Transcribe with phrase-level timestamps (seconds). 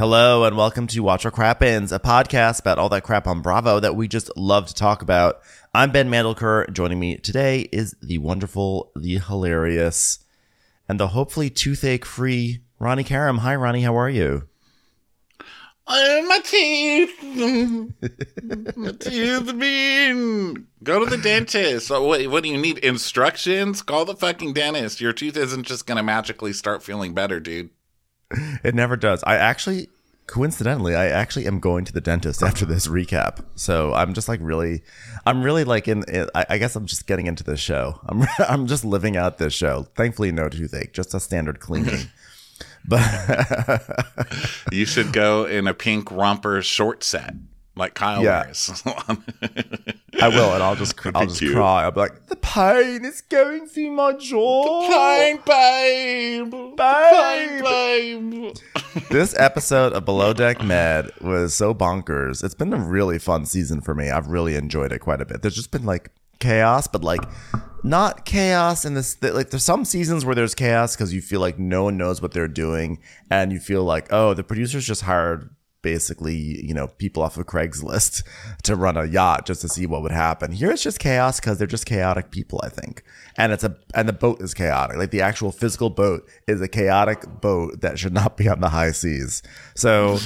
[0.00, 3.80] Hello and welcome to Watch What Crappens, a podcast about all that crap on Bravo
[3.80, 5.42] that we just love to talk about.
[5.74, 6.72] I'm Ben Mandelker.
[6.72, 10.20] Joining me today is the wonderful, the hilarious,
[10.88, 13.36] and the hopefully toothache free Ronnie Karam.
[13.36, 13.82] Hi, Ronnie.
[13.82, 14.48] How are you?
[15.86, 17.22] Uh, my teeth.
[18.78, 20.66] my teeth mean.
[20.82, 21.90] Go to the dentist.
[21.90, 22.78] What, what do you need?
[22.78, 23.82] Instructions?
[23.82, 25.02] Call the fucking dentist.
[25.02, 27.68] Your tooth isn't just going to magically start feeling better, dude.
[28.62, 29.22] It never does.
[29.24, 29.88] I actually,
[30.26, 33.44] coincidentally, I actually am going to the dentist after this recap.
[33.56, 34.82] So I'm just like really,
[35.26, 36.04] I'm really like in.
[36.34, 38.00] I, I guess I'm just getting into this show.
[38.06, 39.88] I'm I'm just living out this show.
[39.96, 42.06] Thankfully, no toothache, just a standard cleaning.
[42.86, 43.02] but
[44.70, 47.34] You should go in a pink romper short set
[47.80, 48.44] like Kyle Yeah.
[48.44, 48.82] wears.
[50.22, 51.54] I will, and I'll just I'll just cute.
[51.54, 51.84] cry.
[51.84, 54.86] I'll be like, the pain is going through my jaw.
[54.88, 56.76] pain, babe.
[56.76, 57.64] Babe.
[57.64, 58.56] babe.
[59.10, 62.44] this episode of Below Deck Med was so bonkers.
[62.44, 64.10] It's been a really fun season for me.
[64.10, 65.42] I've really enjoyed it quite a bit.
[65.42, 67.22] There's just been like chaos, but like
[67.82, 69.16] not chaos in this.
[69.22, 72.32] Like there's some seasons where there's chaos because you feel like no one knows what
[72.32, 72.98] they're doing,
[73.30, 75.48] and you feel like oh, the producers just hired
[75.82, 78.22] basically you know people off of Craigslist
[78.62, 80.52] to run a yacht just to see what would happen.
[80.52, 83.02] Here it's just chaos because they're just chaotic people, I think,
[83.36, 84.96] and it's a and the boat is chaotic.
[84.96, 88.70] Like the actual physical boat is a chaotic boat that should not be on the
[88.70, 89.42] high seas.
[89.74, 90.18] So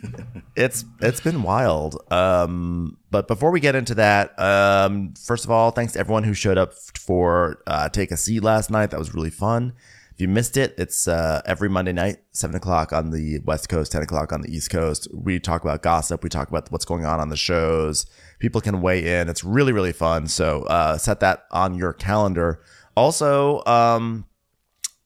[0.56, 2.00] it's it's been wild.
[2.12, 6.34] Um, but before we get into that, um, first of all, thanks to everyone who
[6.34, 8.90] showed up for uh, Take a Seat last night.
[8.90, 9.72] That was really fun.
[10.18, 13.92] If you missed it, it's uh, every Monday night, seven o'clock on the West Coast,
[13.92, 15.06] ten o'clock on the East Coast.
[15.14, 16.24] We talk about gossip.
[16.24, 18.04] We talk about what's going on on the shows.
[18.40, 19.28] People can weigh in.
[19.28, 20.26] It's really really fun.
[20.26, 22.60] So uh, set that on your calendar.
[22.96, 24.24] Also, um,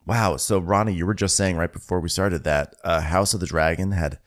[0.06, 0.38] Wow.
[0.38, 3.46] So, Ronnie, you were just saying right before we started that uh, House of the
[3.46, 4.18] Dragon had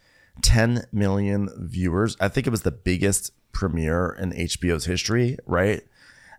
[0.43, 2.15] 10 million viewers.
[2.19, 5.81] I think it was the biggest premiere in HBO's history, right?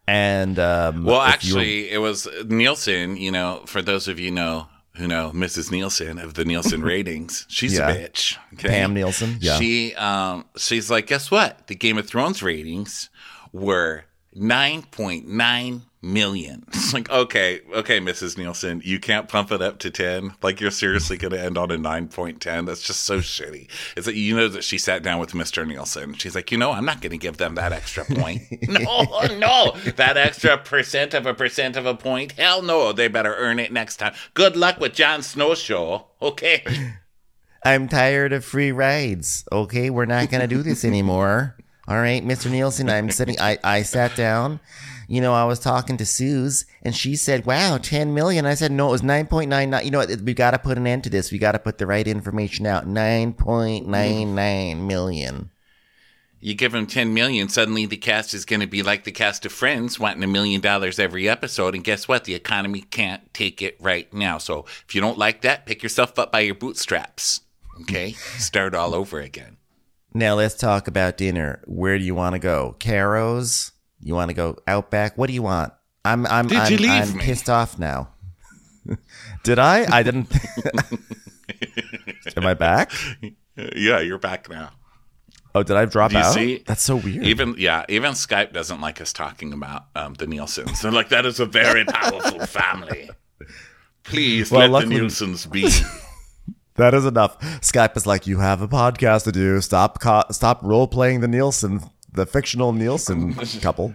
[0.09, 3.17] And um, Well, if you were- actually, it was Nielsen.
[3.17, 5.71] You know, for those of you know who know Mrs.
[5.71, 7.91] Nielsen of the Nielsen ratings, she's Yeah.
[7.91, 8.37] a bitch.
[8.55, 8.69] Okay?
[8.69, 9.59] Pam Nielsen, yeah.
[9.59, 11.67] She um she's like, guess what?
[11.67, 13.11] The Game of Thrones ratings
[13.53, 16.65] were nine point nine million.
[16.87, 18.39] It's like, okay, okay, Mrs.
[18.39, 20.35] Nielsen, you can't pump it up to ten.
[20.41, 22.65] Like you're seriously gonna end on a nine point ten.
[22.65, 23.69] That's just so shitty.
[23.97, 25.67] It's like you know that she sat down with Mr.
[25.67, 26.15] Nielsen.
[26.15, 28.43] She's like, you know, I'm not gonna give them that extra point.
[28.69, 29.05] no,
[29.37, 29.73] no.
[29.97, 32.33] That extra percent of a percent of a point.
[32.33, 34.15] Hell no, they better earn it next time.
[34.35, 36.07] Good luck with Jon Snow show.
[36.23, 36.63] Okay.
[37.65, 39.45] I'm tired of free rides.
[39.51, 41.57] Okay, we're not gonna do this anymore.
[41.89, 42.49] All right, Mr.
[42.49, 43.41] Nielsen, I'm sitting.
[43.41, 44.61] I I sat down.
[45.09, 48.73] You know, I was talking to Suze, and she said, "Wow, 10 million." I said,
[48.73, 50.21] "No, it was 9.99." You know, what?
[50.23, 51.31] we got to put an end to this.
[51.31, 52.87] We got to put the right information out.
[52.87, 54.87] 9.99 hmm.
[54.87, 55.51] million.
[56.41, 59.47] You give them 10 million, suddenly the cast is going to be like the cast
[59.47, 61.75] of Friends, wanting a million dollars every episode.
[61.75, 62.25] And guess what?
[62.25, 64.39] The economy can't take it right now.
[64.39, 67.41] So if you don't like that, pick yourself up by your bootstraps.
[67.81, 68.13] Okay?
[68.39, 69.57] Start all over again.
[70.13, 71.63] Now let's talk about dinner.
[71.67, 72.77] Where do you want to go?
[72.79, 73.73] Caro's?
[74.01, 75.17] You want to go out back?
[75.19, 75.73] What do you want?
[76.05, 77.25] I'm I'm Did I'm, you leave I'm me?
[77.25, 78.11] pissed off now.
[79.43, 79.87] Did I?
[79.91, 80.29] I didn't.
[82.37, 82.93] Am I back?
[83.75, 84.71] Yeah, you're back now.
[85.55, 86.35] Oh, did I drop you out?
[86.35, 86.63] see?
[86.67, 87.25] That's so weird.
[87.25, 90.83] Even yeah, even Skype doesn't like us talking about um, the Nielsen's.
[90.83, 93.09] They're like, that is a very powerful family.
[94.03, 95.67] Please Well, let luckily- the Nielsen's be.
[96.75, 97.41] that is enough.
[97.63, 99.59] Skype is like, you have a podcast to do.
[99.63, 101.81] Stop, co- stop role playing the Nielsen,
[102.17, 103.95] the fictional Nielsen couple.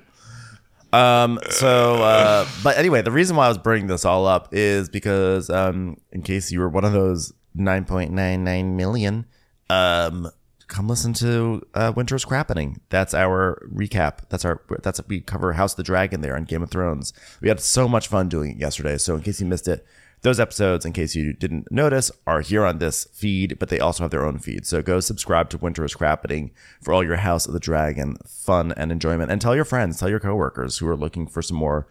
[0.93, 1.39] Um.
[1.49, 5.49] So, uh, but anyway, the reason why I was bringing this all up is because,
[5.49, 9.25] um, in case you were one of those 9.99 million,
[9.69, 10.29] um,
[10.67, 12.81] come listen to uh, Winter's Crappening.
[12.89, 14.29] That's our recap.
[14.29, 17.13] That's our that's we cover House of the Dragon there on Game of Thrones.
[17.41, 18.97] We had so much fun doing it yesterday.
[18.97, 19.85] So in case you missed it,
[20.21, 24.03] those episodes, in case you didn't notice, are here on this feed, but they also
[24.03, 24.67] have their own feed.
[24.67, 28.91] So go subscribe to Winter is for all your House of the Dragon fun and
[28.91, 29.31] enjoyment.
[29.31, 31.87] And tell your friends, tell your coworkers who are looking for some more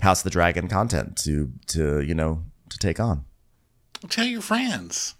[0.00, 3.24] House of the Dragon content to to, you know, to take on.
[4.08, 5.14] Tell your friends.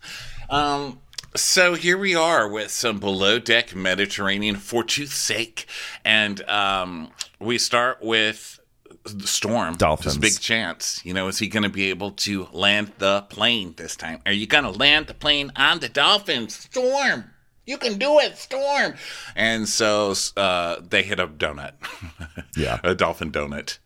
[0.50, 1.00] Um,
[1.34, 5.66] so here we are with some below deck Mediterranean for truth's sake,
[6.04, 8.60] and um, we start with
[9.04, 9.76] the storm.
[9.76, 10.18] Dolphins.
[10.18, 11.00] Big chance.
[11.04, 14.20] You know, is he going to be able to land the plane this time?
[14.26, 16.54] Are you going to land the plane on the Dolphins?
[16.54, 17.30] Storm.
[17.66, 18.94] You can do it, Storm.
[19.36, 21.72] And so uh, they hit a donut.
[22.56, 22.80] Yeah.
[22.84, 23.78] a dolphin donut.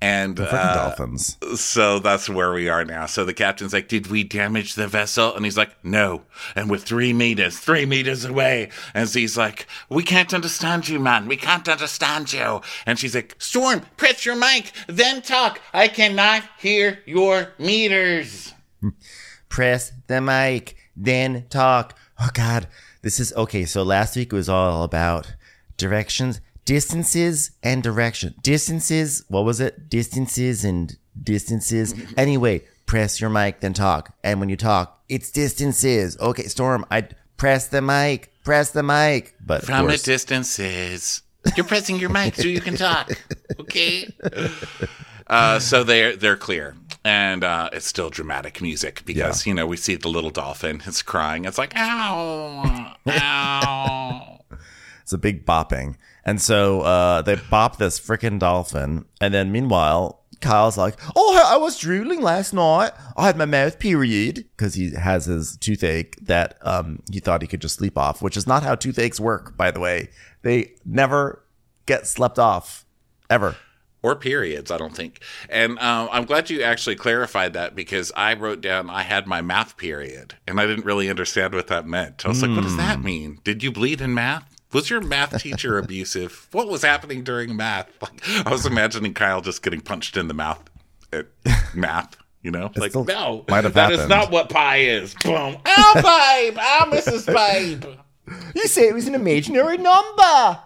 [0.00, 1.38] And uh, dolphins.
[1.60, 3.06] so that's where we are now.
[3.06, 5.34] So the captain's like, Did we damage the vessel?
[5.34, 6.22] And he's like, No.
[6.54, 8.70] And we're three meters, three meters away.
[8.94, 11.26] And he's like, We can't understand you, man.
[11.26, 12.60] We can't understand you.
[12.86, 15.60] And she's like, Storm, press your mic, then talk.
[15.72, 18.54] I cannot hear your meters.
[19.48, 21.98] Press the mic, then talk.
[22.18, 22.68] Oh God,
[23.02, 23.64] this is okay.
[23.64, 25.34] So last week was all about
[25.76, 28.34] directions, distances, and direction.
[28.42, 29.24] Distances.
[29.28, 29.88] What was it?
[29.88, 31.94] Distances and distances.
[32.16, 34.14] Anyway, press your mic, then talk.
[34.22, 36.16] And when you talk, it's distances.
[36.20, 38.32] Okay, Storm, I press the mic.
[38.44, 39.34] Press the mic.
[39.44, 41.22] But From the distances.
[41.56, 43.10] You're pressing your mic so you can talk.
[43.60, 44.08] Okay.
[45.26, 46.74] Uh, so they're they're clear,
[47.04, 50.82] and uh, it's still dramatic music because you know we see the little dolphin.
[50.86, 51.44] It's crying.
[51.44, 54.21] It's like ow, ow.
[55.02, 55.96] It's a big bopping.
[56.24, 59.04] And so uh, they bop this freaking dolphin.
[59.20, 62.90] And then meanwhile, Kyle's like, Oh, I was drooling last night.
[63.16, 67.48] I had my mouth period because he has his toothache that um, he thought he
[67.48, 70.10] could just sleep off, which is not how toothaches work, by the way.
[70.42, 71.44] They never
[71.86, 72.84] get slept off,
[73.30, 73.56] ever.
[74.02, 74.72] or periods.
[74.72, 75.20] I don't think.
[75.48, 79.42] And um, I'm glad you actually clarified that because I wrote down I had my
[79.42, 82.24] math period, and I didn't really understand what that meant.
[82.24, 83.38] I was like, What does that mean?
[83.44, 84.51] Did you bleed in math?
[84.72, 86.48] Was your math teacher abusive?
[86.52, 87.90] What was happening during math?
[88.00, 90.62] Like, I was imagining Kyle just getting punched in the mouth
[91.12, 91.26] at
[91.74, 92.16] math.
[92.42, 94.08] You know, like still no, might have that is happened.
[94.10, 95.14] not what pi is.
[95.22, 95.56] Boom.
[95.64, 96.58] Oh, babe.
[96.60, 97.32] Oh, Mrs.
[97.32, 97.84] Babe.
[98.56, 100.58] You say it was an imaginary number.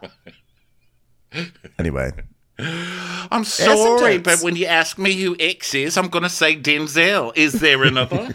[1.78, 2.12] anyway,
[2.58, 4.40] I'm sorry, intense.
[4.40, 7.36] but when you ask me who X is, I'm going to say Denzel.
[7.36, 8.34] Is there another?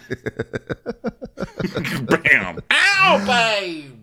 [2.04, 2.60] Bam.
[2.70, 4.01] Ow, babe.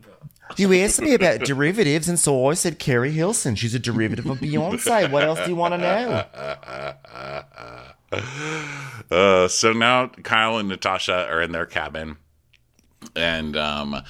[0.58, 3.56] You asked me about derivatives, and so I said Keri Hilson.
[3.56, 5.10] She's a derivative of Beyonce.
[5.12, 6.26] What else do you want to know?
[9.12, 12.18] Uh, so now Kyle and Natasha are in their cabin,
[13.16, 14.02] and um,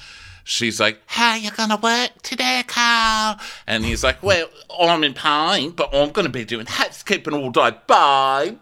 [0.44, 4.48] she's like, "How you gonna work today, Kyle?" And he's like, "Well,
[4.80, 7.72] I'm in pain, but I'm gonna be doing housekeeping all day.
[7.86, 8.56] Bye."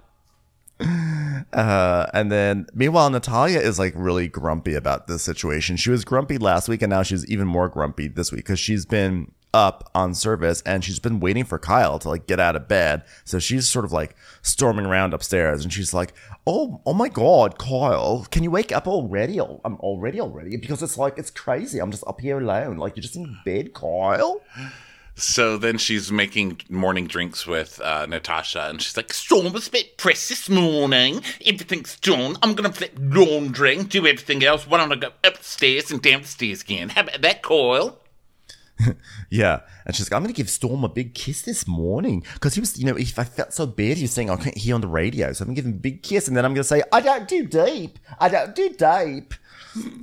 [1.53, 5.77] Uh, and then meanwhile, Natalya is like really grumpy about this situation.
[5.77, 8.87] She was grumpy last week, and now she's even more grumpy this week because she's
[8.87, 12.69] been up on service and she's been waiting for Kyle to like get out of
[12.69, 13.03] bed.
[13.25, 16.13] So she's sort of like storming around upstairs, and she's like,
[16.47, 19.41] "Oh, oh my God, Kyle, can you wake up already?
[19.41, 21.79] I'm already already because it's like it's crazy.
[21.81, 22.77] I'm just up here alone.
[22.77, 24.41] Like you're just in bed, Kyle."
[25.19, 29.71] So then she's making morning drinks with uh, Natasha, and she's like, Storm was a
[29.73, 31.23] bit pressed this morning.
[31.45, 32.37] Everything's done.
[32.41, 34.65] I'm to flip laundry, do everything else.
[34.65, 36.91] Why don't I go upstairs and downstairs again?
[36.91, 37.99] How about that, Coil?
[39.31, 42.61] Yeah, and she's like, "I'm gonna give Storm a big kiss this morning because he
[42.61, 44.81] was, you know, if I felt so bad, he was saying I couldn't hear on
[44.81, 46.83] the radio, so I'm gonna give him a big kiss, and then I'm gonna say
[46.93, 49.35] I don't do deep, I don't do deep."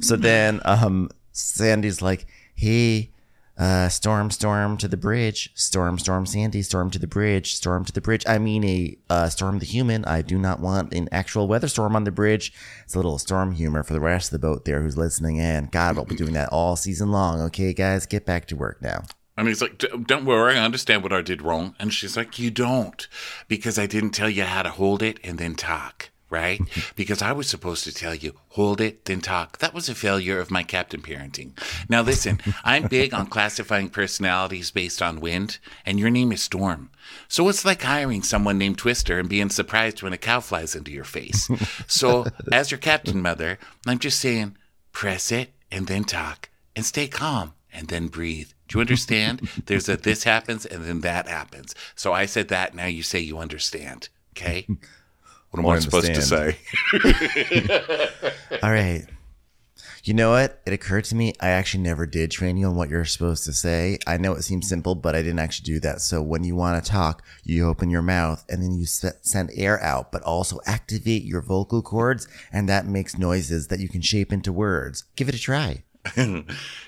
[0.02, 3.12] so then, um, Sandy's like, "Hey,
[3.57, 7.92] uh, Storm, Storm to the bridge, Storm, Storm, Sandy, Storm to the bridge, Storm to
[7.94, 8.24] the bridge.
[8.28, 10.04] I mean a uh, Storm the human.
[10.06, 12.54] I do not want an actual weather storm on the bridge.
[12.83, 15.68] It's a little storm humor for the rest of the boat there who's listening in.
[15.71, 17.40] God, we'll be doing that all season long.
[17.42, 19.04] Okay, guys, get back to work now."
[19.38, 21.76] And he's like, "D- Don't worry, I understand what I did wrong.
[21.80, 23.06] And she's like, You don't,
[23.47, 26.59] because I didn't tell you how to hold it and then talk, right?
[26.59, 26.95] Mm-hmm.
[26.95, 29.59] because I was supposed to tell you, hold it, then talk.
[29.59, 31.51] That was a failure of my captain parenting.
[31.89, 36.89] Now, listen, I'm big on classifying personalities based on wind, and your name is Storm.
[37.30, 40.92] So it's like hiring someone named Twister and being surprised when a cow flies into
[40.92, 41.49] your face.
[41.87, 44.57] So, as your captain mother, I'm just saying,
[44.92, 48.49] press it and then talk and stay calm and then breathe.
[48.68, 49.47] Do you understand?
[49.65, 51.75] There's a this happens and then that happens.
[51.95, 52.73] So I said that.
[52.73, 54.09] Now you say you understand.
[54.35, 54.68] Okay.
[55.64, 56.57] What am I supposed to say?
[58.64, 59.06] All right.
[60.06, 60.62] You know what?
[60.68, 63.54] It occurred to me I actually never did train you on what you're supposed to
[63.54, 63.97] say.
[64.06, 66.00] I know it seems simple, but I didn't actually do that.
[66.02, 69.50] So when you want to talk, you open your mouth and then you se- send
[69.56, 74.02] air out, but also activate your vocal cords, and that makes noises that you can
[74.02, 75.06] shape into words.
[75.16, 75.83] Give it a try.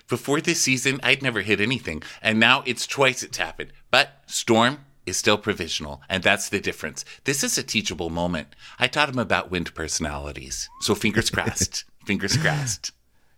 [0.07, 3.73] Before this season, I'd never hit anything, and now it's twice it's happened.
[3.89, 7.05] But Storm, is still provisional, and that's the difference.
[7.23, 8.49] This is a teachable moment.
[8.77, 10.69] I taught him about wind personalities.
[10.81, 11.85] So fingers crossed.
[12.05, 12.91] fingers crossed.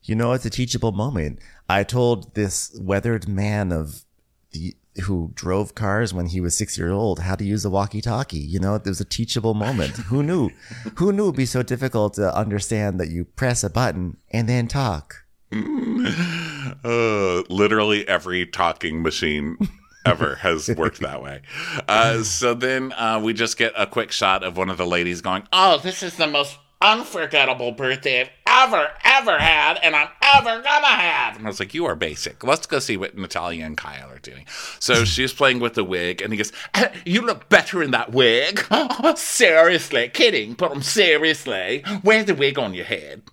[0.04, 1.40] You know, it's a teachable moment.
[1.70, 4.04] I told this weathered man of
[4.52, 8.40] the who drove cars when he was six years old how to use a walkie-talkie.
[8.40, 9.96] You know, it was a teachable moment.
[9.96, 10.50] Who knew?
[10.96, 14.68] Who knew it'd be so difficult to understand that you press a button and then
[14.68, 15.26] talk?
[16.84, 19.58] Uh, literally every talking machine
[20.10, 21.42] ever has worked that way.
[21.88, 25.22] Uh, so then uh, we just get a quick shot of one of the ladies
[25.22, 30.62] going, Oh, this is the most unforgettable birthday I've ever, ever had, and I'm ever
[30.62, 31.36] gonna have.
[31.36, 32.44] And I was like, You are basic.
[32.44, 34.46] Let's go see what Natalya and Kyle are doing.
[34.80, 38.12] So she's playing with the wig, and he goes, "Uh, You look better in that
[38.12, 38.66] wig.
[39.16, 40.10] seriously.
[40.10, 41.84] Kidding, but I'm seriously.
[42.04, 43.24] Wear the wig on your head.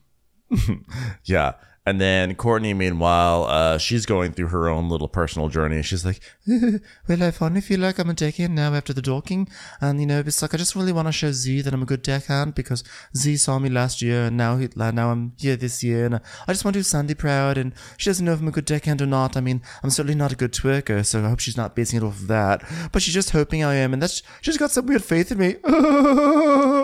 [1.24, 1.54] Yeah.
[1.86, 5.82] And then Courtney, meanwhile, uh, she's going through her own little personal journey.
[5.82, 9.48] She's like, well, I finally feel like I'm a deckhand now after the docking.
[9.80, 11.86] And, you know, it's like, I just really want to show Z that I'm a
[11.86, 12.82] good deckhand because
[13.16, 16.06] Z saw me last year and now he, now I'm here this year.
[16.06, 17.56] And I just want to do Sandy proud.
[17.56, 19.36] And she doesn't know if I'm a good deckhand or not.
[19.36, 22.04] I mean, I'm certainly not a good twerker, so I hope she's not basing it
[22.04, 22.64] off of that.
[22.90, 23.92] But she's just hoping I am.
[23.92, 25.54] And that's, she's got some weird faith in me.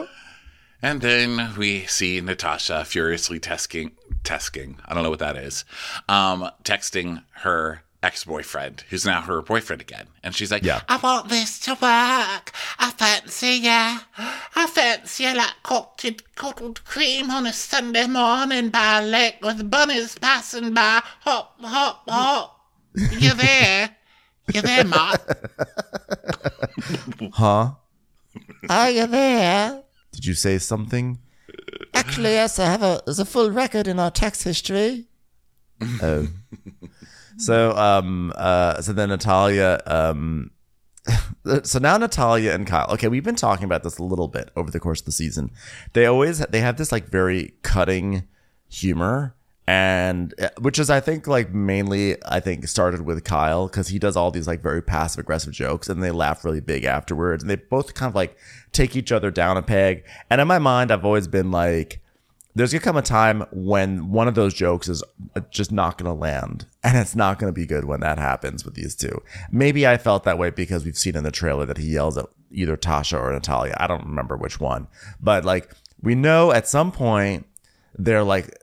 [0.82, 3.92] And then we see Natasha furiously testing,
[4.24, 5.64] testing, I don't know what that is,
[6.08, 10.08] um, texting her ex boyfriend, who's now her boyfriend again.
[10.24, 10.80] And she's like, Yeah.
[10.88, 12.50] I want this to work.
[12.80, 13.98] I fancy ya.
[14.56, 19.70] I fancy you like coated, curdled cream on a Sunday morning by a lake with
[19.70, 21.00] bunnies passing by.
[21.20, 22.58] Hop, hop, hop.
[22.94, 23.90] You there?
[24.52, 25.20] You there, Mark?
[27.34, 27.70] huh?
[28.68, 29.82] Are you there?
[30.12, 31.18] Did you say something?
[31.94, 35.06] Actually, yes, I have a there's a full record in our text history.
[36.02, 36.28] oh.
[37.38, 40.50] So um uh so then Natalya um
[41.64, 42.86] so now Natalya and Kyle.
[42.90, 45.50] Okay, we've been talking about this a little bit over the course of the season.
[45.92, 48.28] They always they have this like very cutting
[48.68, 49.34] humor
[49.66, 53.98] and uh, which is I think like mainly I think started with Kyle cuz he
[53.98, 57.50] does all these like very passive aggressive jokes and they laugh really big afterwards and
[57.50, 58.36] they both kind of like
[58.72, 60.04] take each other down a peg.
[60.28, 62.00] And in my mind I've always been like
[62.54, 65.02] there's gonna come a time when one of those jokes is
[65.50, 68.94] just not gonna land, and it's not gonna be good when that happens with these
[68.94, 69.22] two.
[69.50, 72.26] Maybe I felt that way because we've seen in the trailer that he yells at
[72.50, 73.74] either Tasha or Natalya.
[73.78, 74.88] I don't remember which one,
[75.20, 77.46] but like we know at some point
[77.96, 78.54] they're like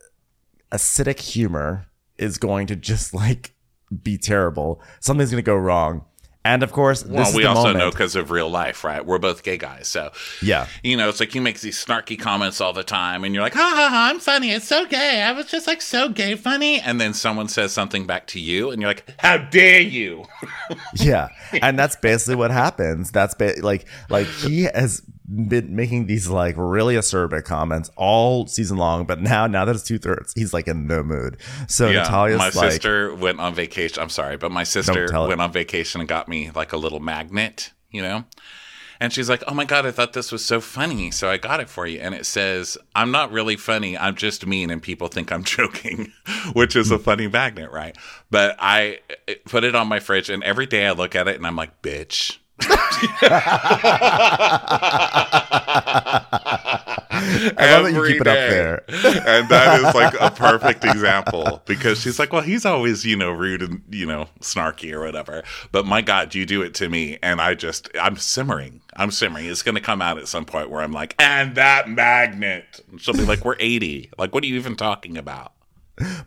[0.71, 3.53] acidic humor is going to just like
[4.03, 4.81] be terrible.
[4.99, 6.05] Something's gonna go wrong,
[6.45, 7.77] and of course, this Well, we also moment.
[7.79, 9.05] know because of real life, right?
[9.05, 9.87] We're both gay guys.
[9.89, 10.11] So,
[10.41, 10.67] Yeah.
[10.83, 13.53] you know, it's like you make these snarky comments all the time and you're like,
[13.55, 14.51] ha ha ha, I'm funny.
[14.51, 15.21] It's so gay.
[15.21, 16.79] I was just like so gay funny.
[16.79, 20.25] And then someone says something back to you and you're like, how dare you?
[20.95, 21.29] Yeah,
[21.61, 23.11] and that's basically what happens.
[23.11, 28.77] That's ba- like like he has been making these like really acerbic comments all season
[28.77, 31.37] long, but now now that it's two thirds, he's like in no mood.
[31.67, 34.01] So Natalya's my like, sister went on vacation.
[34.01, 35.29] I'm sorry, but my sister tell it.
[35.29, 38.25] went on vacation and got me like a little magnet, you know?
[39.01, 41.61] And she's like, "Oh my god, I thought this was so funny, so I got
[41.61, 43.97] it for you." And it says, "I'm not really funny.
[43.97, 46.11] I'm just mean, and people think I'm joking,"
[46.53, 47.03] which is a hmm.
[47.03, 47.95] funny magnet, right?
[48.29, 48.99] But I
[49.45, 51.81] put it on my fridge, and every day I look at it, and I'm like,
[51.81, 52.38] "Bitch."
[57.21, 58.83] I love that you keep it up there.
[58.87, 63.31] and that is like a perfect example because she's like, well, he's always, you know,
[63.31, 65.43] rude and, you know, snarky or whatever.
[65.71, 67.17] But my God, you do it to me.
[67.21, 68.81] And I just, I'm simmering.
[68.95, 69.45] I'm simmering.
[69.45, 72.81] It's going to come out at some point where I'm like, and that magnet.
[72.89, 74.11] And she'll be like, we're 80.
[74.17, 75.53] Like, what are you even talking about?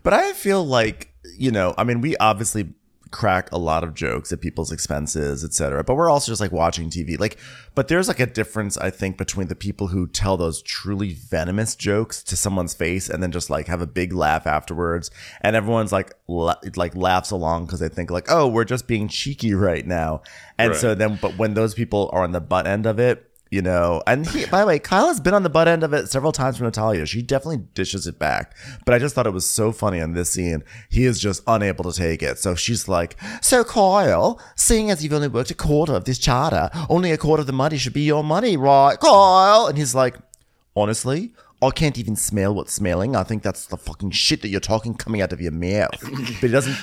[0.03, 2.73] But I feel like, you know, I mean, we obviously
[3.13, 5.83] crack a lot of jokes at people's expenses, etc.
[5.83, 7.17] But we're also just like watching TV.
[7.17, 7.37] Like,
[7.75, 11.75] but there's like a difference, I think, between the people who tell those truly venomous
[11.75, 15.09] jokes to someone's face and then just like have a big laugh afterwards,
[15.41, 19.07] and everyone's like la- like laughs along because they think like, oh, we're just being
[19.07, 20.21] cheeky right now.
[20.57, 20.79] And Right.
[20.79, 23.29] so then, but when those people are on the butt end of it.
[23.53, 25.93] You know, and he, by the way, Kyle has been on the butt end of
[25.93, 27.05] it several times from Natalya.
[27.05, 28.57] She definitely dishes it back.
[28.83, 30.63] But I just thought it was so funny in this scene.
[30.89, 32.39] He is just unable to take it.
[32.39, 36.71] So she's like, So, Kyle, seeing as you've only worked a quarter of this charter,
[36.89, 39.67] only a quarter of the money should be your money, right, Kyle?
[39.67, 40.17] And he's like,
[40.75, 41.31] Honestly,
[41.61, 43.15] I can't even smell what's smelling.
[43.15, 45.91] I think that's the fucking shit that you're talking coming out of your mouth.
[46.01, 46.09] but
[46.41, 46.75] he doesn't.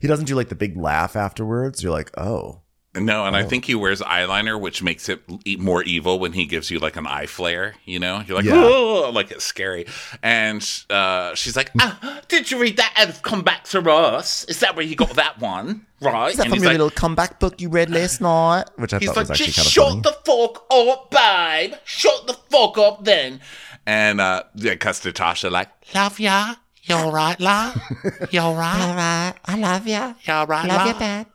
[0.00, 1.82] He doesn't do like the big laugh afterwards.
[1.82, 2.60] You're like, oh,
[2.96, 6.44] No, and I think he wears eyeliner, which makes it e- more evil when he
[6.46, 7.74] gives you like an eye flare.
[7.84, 8.62] You know, you're like, Yeah.
[8.64, 9.86] oh, like it's scary.
[10.22, 12.92] And uh, she's like, ah, "Did you read that?
[12.94, 14.44] Have come back to us?
[14.44, 15.86] Is that where you got that one?
[16.00, 18.64] Right?" Is that and from your like, little comeback book you read last night?
[18.76, 21.74] Which I He's thought like, was actually just kind of shut the fuck up, babe.
[21.84, 23.40] Shut the fuck up then.
[23.86, 26.54] And uh yeah, cuts to Tasha like, love ya.
[26.84, 27.76] You alright, love?
[28.30, 28.80] You alright?
[28.80, 30.14] All right, I love ya, you.
[30.26, 30.98] You alright, Love you, love?
[31.00, 31.26] Dad.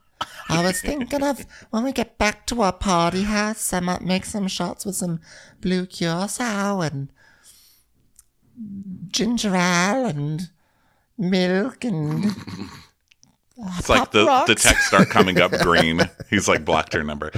[0.50, 4.26] I was thinking of when we get back to our party house, I might make
[4.26, 5.20] some shots with some
[5.62, 7.10] blue curacao and
[9.08, 10.50] ginger ale and
[11.18, 12.26] milk and
[13.78, 14.64] It's like the, Pop the rocks.
[14.64, 16.00] texts start coming up green.
[16.30, 17.32] He's like blocked her number.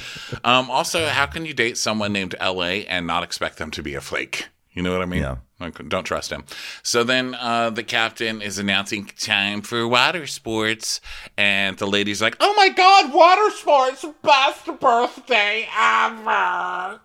[0.44, 3.96] Um, also, how can you date someone named LA and not expect them to be
[3.96, 4.50] a flake?
[4.74, 5.22] You know what I mean?
[5.22, 5.38] Yeah.
[5.60, 6.44] Like, don't trust him.
[6.82, 11.02] So then uh, the captain is announcing time for water sports,
[11.38, 14.06] and the lady's like, "Oh my god, water sports!
[14.24, 17.02] Best birthday ever!"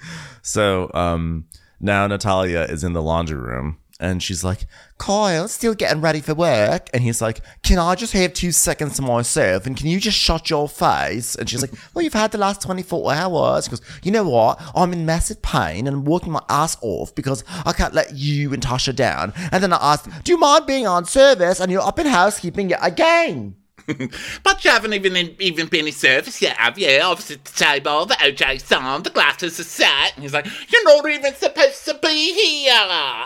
[0.41, 1.45] So um,
[1.79, 4.65] now Natalia is in the laundry room and she's like,
[4.97, 6.89] Kyle, still getting ready for work.
[6.91, 9.67] And he's like, Can I just have two seconds to myself?
[9.67, 11.35] And can you just shut your face?
[11.35, 13.67] And she's like, Well, you've had the last 24 hours.
[13.67, 14.59] Goes, You know what?
[14.75, 18.53] I'm in massive pain and I'm working my ass off because I can't let you
[18.53, 19.33] and Tasha down.
[19.51, 21.59] And then I asked, Do you mind being on service?
[21.59, 23.60] And you're up in housekeeping again.
[24.43, 26.99] But you haven't even even been in service yet, have you?
[27.01, 30.13] Obviously, the table, the OJ's on, the glasses are set.
[30.15, 33.25] And he's like, You're not even supposed to be here.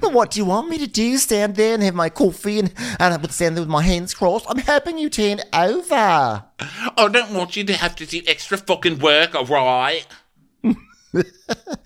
[0.00, 1.16] But what do you want me to do?
[1.18, 4.14] Stand there and have my coffee and, and I would stand there with my hands
[4.14, 4.46] crossed?
[4.48, 5.94] I'm helping you turn over.
[6.58, 10.06] I don't want you to have to do extra fucking work, alright?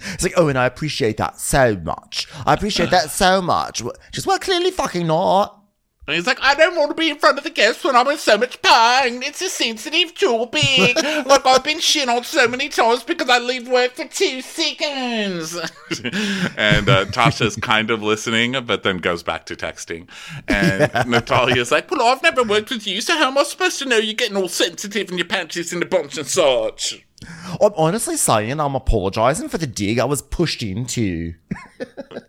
[0.03, 2.27] It's like, oh, and I appreciate that so much.
[2.47, 3.83] I appreciate that so much.
[4.13, 5.60] Just, well, clearly fucking not.
[6.11, 8.09] And he's like, I don't want to be in front of the guests when I'm
[8.09, 9.23] in so much pain.
[9.23, 10.97] It's a sensitive topic.
[11.27, 15.55] like I've been shit on so many times because I leave work for two seconds.
[16.57, 20.09] and uh, Tasha's kind of listening, but then goes back to texting.
[20.49, 23.85] And Natalya's like, Well, I've never worked with you, so how am I supposed to
[23.85, 27.07] know you're getting all sensitive and your panties in a bunch and such?
[27.61, 31.35] I'm honestly saying I'm apologizing for the dig I was pushed into.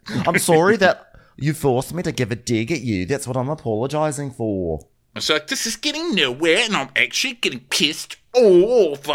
[0.07, 1.10] I'm sorry that
[1.41, 3.05] you forced me to give a dig at you.
[3.05, 4.79] That's what I'm apologizing for.
[5.19, 9.05] So like, this is getting nowhere, and I'm actually getting pissed off.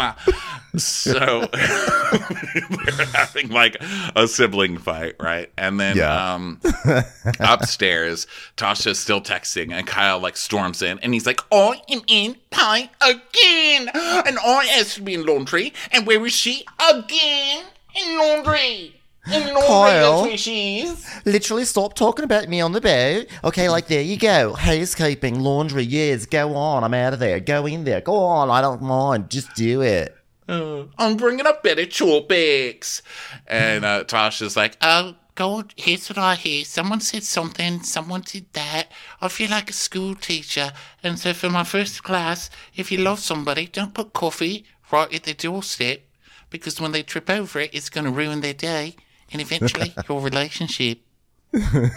[0.77, 3.77] so we're having like
[4.15, 5.51] a sibling fight, right?
[5.57, 6.35] And then Yeah.
[6.35, 6.61] um,
[7.39, 12.35] upstairs, Tasha's still texting, and Kyle like storms in, and he's like, "I am in
[12.51, 17.63] pain again, and I asked to be in laundry, and where is she again?
[17.95, 18.96] In laundry."
[19.33, 20.21] In Kyle.
[20.21, 21.05] that's where she is.
[21.25, 23.27] Literally, stop talking about me on the boat.
[23.43, 24.53] Okay, like there you go.
[24.53, 26.83] Housekeeping, laundry, yes, go on.
[26.83, 27.39] I'm out of there.
[27.39, 28.01] Go in there.
[28.01, 28.49] Go on.
[28.49, 29.29] I don't mind.
[29.29, 30.15] Just do it.
[30.47, 33.01] Uh, I'm bringing up better topics.
[33.47, 36.63] And uh, Tasha's like, oh, God, here's what I hear.
[36.63, 38.91] Someone said something, someone did that.
[39.21, 40.71] I feel like a school teacher.
[41.03, 45.23] And so for my first class, if you love somebody, don't put coffee right at
[45.23, 46.01] their doorstep
[46.49, 48.95] because when they trip over it, it's going to ruin their day
[49.31, 50.99] and eventually your relationship.
[51.51, 51.91] By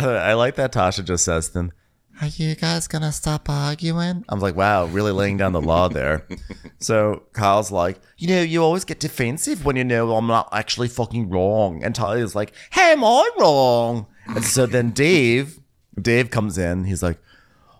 [0.00, 1.72] the way, I like that Tasha just says to them,
[2.20, 4.24] Are you guys gonna stop arguing?
[4.28, 6.26] I'm like, wow, really laying down the law there.
[6.78, 10.88] so Kyle's like, you know, you always get defensive when you know I'm not actually
[10.88, 11.82] fucking wrong.
[11.84, 14.06] And Tyler's like, How am I wrong?
[14.26, 15.60] And so then Dave,
[16.00, 16.84] Dave comes in.
[16.84, 17.18] He's like,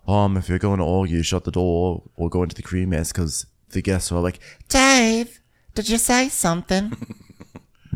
[0.06, 3.10] um, if you're going to argue, shut the door or go into the crew mess
[3.10, 5.40] because the guests are like, Dave,
[5.74, 6.96] did you say something?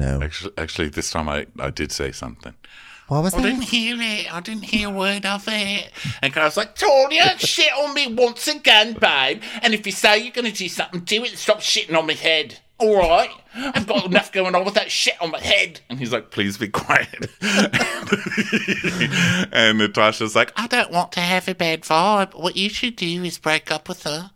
[0.00, 0.22] No.
[0.22, 2.54] Actually, actually, this time I, I did say something.
[3.08, 4.32] What was I didn't hear it.
[4.32, 5.90] I didn't hear a word of it.
[6.22, 9.42] And Kyle's like, Tonya, shit on me once again, babe.
[9.62, 12.12] And if you say you're going to do something, do it stop shitting on my
[12.12, 12.60] head.
[12.78, 13.30] All right?
[13.54, 15.80] I've got enough going on with that shit on my head.
[15.90, 17.26] And he's like, please be quiet.
[19.52, 22.40] and Natasha's like, I don't want to have a bad vibe.
[22.40, 24.30] What you should do is break up with her.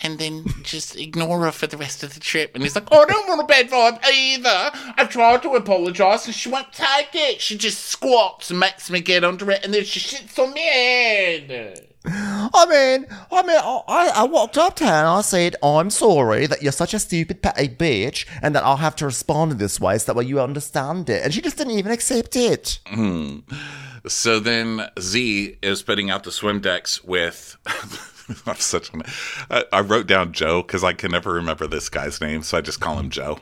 [0.00, 2.52] And then just ignore her for the rest of the trip.
[2.54, 4.70] And he's like, oh, I don't want a bad vibe either.
[4.96, 7.40] I tried to apologise and she won't take it.
[7.40, 10.60] She just squats and makes me get under it and then she shits on me.
[10.60, 11.84] head.
[12.10, 13.58] I mean, I mean,
[13.88, 16.98] I, I walked up to her and I said, I'm sorry that you're such a
[16.98, 20.24] stupid petty bitch and that I'll have to respond in this way so that way
[20.24, 21.22] you understand it.
[21.24, 22.78] And she just didn't even accept it.
[22.86, 23.38] Hmm.
[24.06, 27.56] So then Z is putting out the swim decks with.
[28.46, 29.02] I'm such an.
[29.50, 32.60] I, I wrote down Joe because I can never remember this guy's name, so I
[32.60, 33.38] just call him Joe.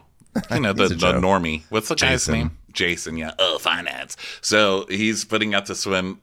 [0.51, 1.63] You know, the, the normie.
[1.71, 2.59] What's the guy's name?
[2.73, 3.33] Jason, yeah.
[3.39, 4.17] Oh, finance.
[4.41, 6.21] So he's putting out the swim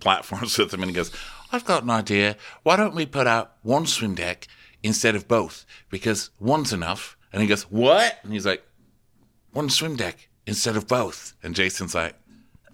[0.00, 1.12] platforms with him, and he goes,
[1.52, 2.36] I've got an idea.
[2.62, 4.46] Why don't we put out one swim deck
[4.82, 5.64] instead of both?
[5.90, 7.16] Because one's enough.
[7.32, 8.18] And he goes, What?
[8.22, 8.62] And he's like,
[9.52, 11.34] One swim deck instead of both.
[11.42, 12.14] And Jason's like,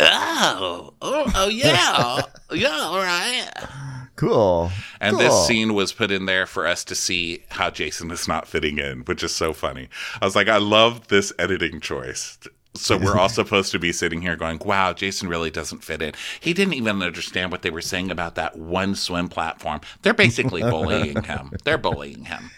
[0.00, 2.20] Oh, oh, oh yeah.
[2.50, 4.03] yeah, all right.
[4.16, 4.70] Cool.
[5.00, 5.24] And Cool.
[5.26, 8.78] this scene was put in there for us to see how Jason is not fitting
[8.78, 9.88] in, which is so funny.
[10.20, 12.38] I was like, I love this editing choice.
[12.74, 16.12] So we're all supposed to be sitting here going, wow, Jason really doesn't fit in.
[16.40, 19.80] He didn't even understand what they were saying about that one swim platform.
[20.02, 21.52] They're basically bullying him.
[21.64, 22.50] They're bullying him.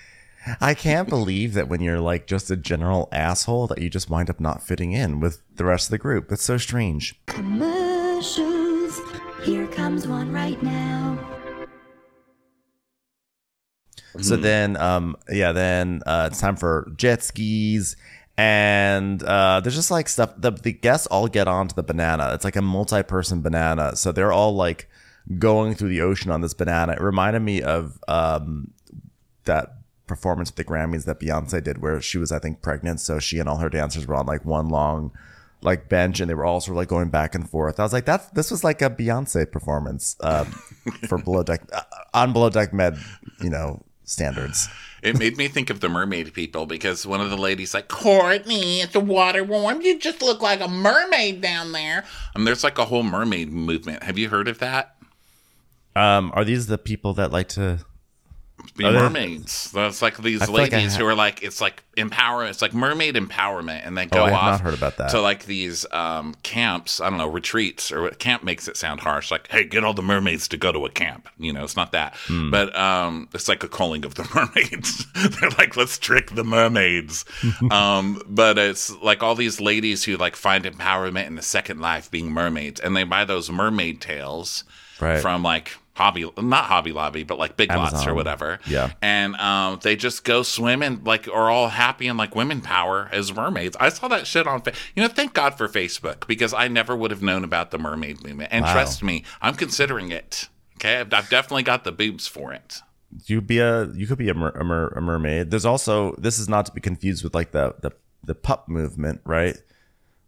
[0.60, 4.30] I can't believe that when you're like just a general asshole that you just wind
[4.30, 6.28] up not fitting in with the rest of the group.
[6.28, 7.18] That's so strange.
[7.26, 9.00] Commercials.
[9.42, 11.18] Here comes one right now.
[14.22, 17.96] So then, um, yeah, then uh, it's time for jet skis,
[18.36, 20.34] and uh, there's just like stuff.
[20.36, 22.30] The the guests all get onto the banana.
[22.34, 24.88] It's like a multi-person banana, so they're all like
[25.38, 26.92] going through the ocean on this banana.
[26.92, 28.72] It reminded me of um,
[29.44, 29.76] that
[30.06, 33.00] performance at the Grammys that Beyonce did, where she was, I think, pregnant.
[33.00, 35.12] So she and all her dancers were on like one long
[35.62, 37.80] like bench, and they were all sort of like going back and forth.
[37.80, 40.46] I was like, that's this was like a Beyonce performance um,
[41.08, 41.82] for Below Deck uh,
[42.14, 42.98] on Below Deck Med,
[43.42, 44.68] you know, standards.
[45.02, 48.80] It made me think of the mermaid people because one of the ladies like, Courtney,
[48.80, 49.82] it's a water warm?
[49.82, 52.04] You just look like a mermaid down there.
[52.34, 54.02] And there's like a whole mermaid movement.
[54.02, 54.96] Have you heard of that?
[55.94, 57.80] Um, are these the people that like to?
[58.76, 59.70] Be mermaids.
[59.72, 62.44] That's like these feel like ladies who are like it's like empower.
[62.44, 65.10] It's like mermaid empowerment, and they go Oh, I have off not heard about that.
[65.10, 67.00] to like these um, camps.
[67.00, 69.30] I don't know retreats or camp makes it sound harsh.
[69.30, 71.28] Like, hey, get all the mermaids to go to a camp.
[71.38, 72.50] You know, it's not that, Hmm.
[72.50, 75.06] but um, it's like a calling of the mermaids.
[75.40, 77.24] They're like, let's trick the mermaids.
[77.70, 82.10] um, but it's like all these ladies who like find empowerment in the second life
[82.10, 84.64] being mermaids, and they buy those mermaid tails
[85.00, 85.20] Right.
[85.20, 85.76] from like.
[85.96, 88.92] Hobby, not Hobby Lobby, but like Big Lots or whatever Yeah.
[89.02, 93.34] and um, they just go swimming like are all happy and like women power as
[93.34, 93.76] mermaids.
[93.80, 96.94] I saw that shit on, fa- you know, thank God for Facebook because I never
[96.94, 98.50] would have known about the mermaid movement.
[98.52, 98.72] And Wow.
[98.74, 100.48] trust me, I'm considering it.
[100.76, 102.80] Okay, I've, I've definitely got the boobs for it.
[103.24, 105.50] You be a you could be a, mer, a, mer, a mermaid.
[105.50, 109.22] There's also this is not to be confused with like the the the pup movement,
[109.24, 109.56] right?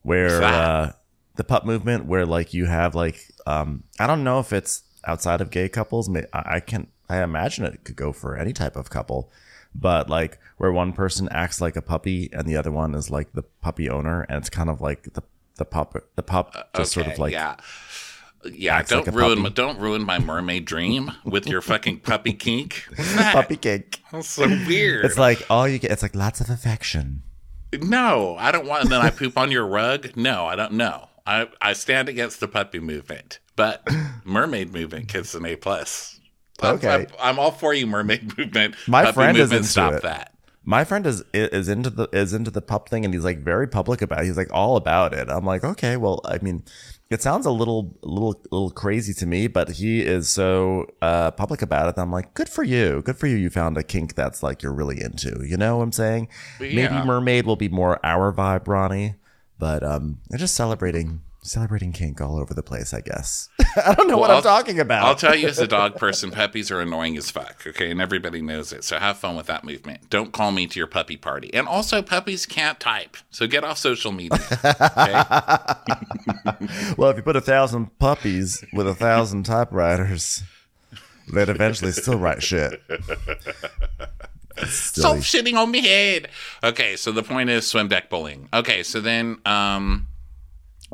[0.02, 0.92] Where uh,
[1.34, 5.40] the pup movement, where like you have like um, I don't know if it's outside
[5.40, 6.08] of gay couples.
[6.14, 9.30] I, I can I imagine it could go for any type of couple,
[9.74, 13.32] but like where one person acts like a puppy and the other one is like
[13.32, 15.22] the puppy owner, and it's kind of like the
[15.56, 17.56] the pup the pup uh, just sort of like yeah.
[18.44, 19.54] Yeah, don't like ruin puppy.
[19.54, 22.84] don't ruin my mermaid dream with your fucking puppy kink.
[23.16, 24.00] Puppy kink.
[24.12, 25.04] That's so weird.
[25.04, 25.90] It's like all you get.
[25.90, 27.24] It's like lots of affection.
[27.72, 28.84] No, I don't want.
[28.84, 30.16] And then I poop on your rug.
[30.16, 31.08] No, I don't know.
[31.26, 33.86] I I stand against the puppy movement, but
[34.28, 36.20] mermaid movement gets an A plus.
[36.60, 36.88] I'm- Okay.
[36.92, 38.74] I'm, I'm all for you, mermaid movement.
[38.86, 40.02] My puppy friend is movement, into stop it.
[40.02, 40.34] that.
[40.64, 43.66] My friend is is into the is into the pup thing, and he's like very
[43.66, 44.20] public about.
[44.20, 44.26] it.
[44.26, 45.30] He's like all about it.
[45.30, 46.62] I'm like, okay, well, I mean,
[47.08, 51.62] it sounds a little little little crazy to me, but he is so uh, public
[51.62, 51.96] about it.
[51.96, 53.36] That I'm like, good for you, good for you.
[53.36, 55.42] You found a kink that's like you're really into.
[55.46, 56.28] You know what I'm saying?
[56.60, 56.74] Yeah.
[56.90, 59.14] Maybe mermaid will be more our vibe, Ronnie,
[59.58, 62.92] but um, they're just celebrating celebrating kink all over the place.
[62.92, 63.48] I guess
[63.86, 65.04] I don't know what I'm I'll- talking about.
[65.04, 67.64] I'll tell you, as a dog person, puppies are annoying as fuck.
[67.66, 68.84] Okay, and everybody knows it.
[68.84, 70.10] So have fun with that movement.
[70.10, 71.52] Don't call me to your puppy party.
[71.54, 74.38] And also, puppies can't type, so get off social media.
[74.64, 75.22] Okay.
[76.96, 80.42] Well, if you put a thousand puppies with a thousand typewriters,
[81.32, 82.82] they'd eventually still write shit.
[84.66, 86.28] Stop shitting on me head.
[86.64, 88.48] Okay, so the point is swim deck bullying.
[88.52, 90.06] Okay, so then um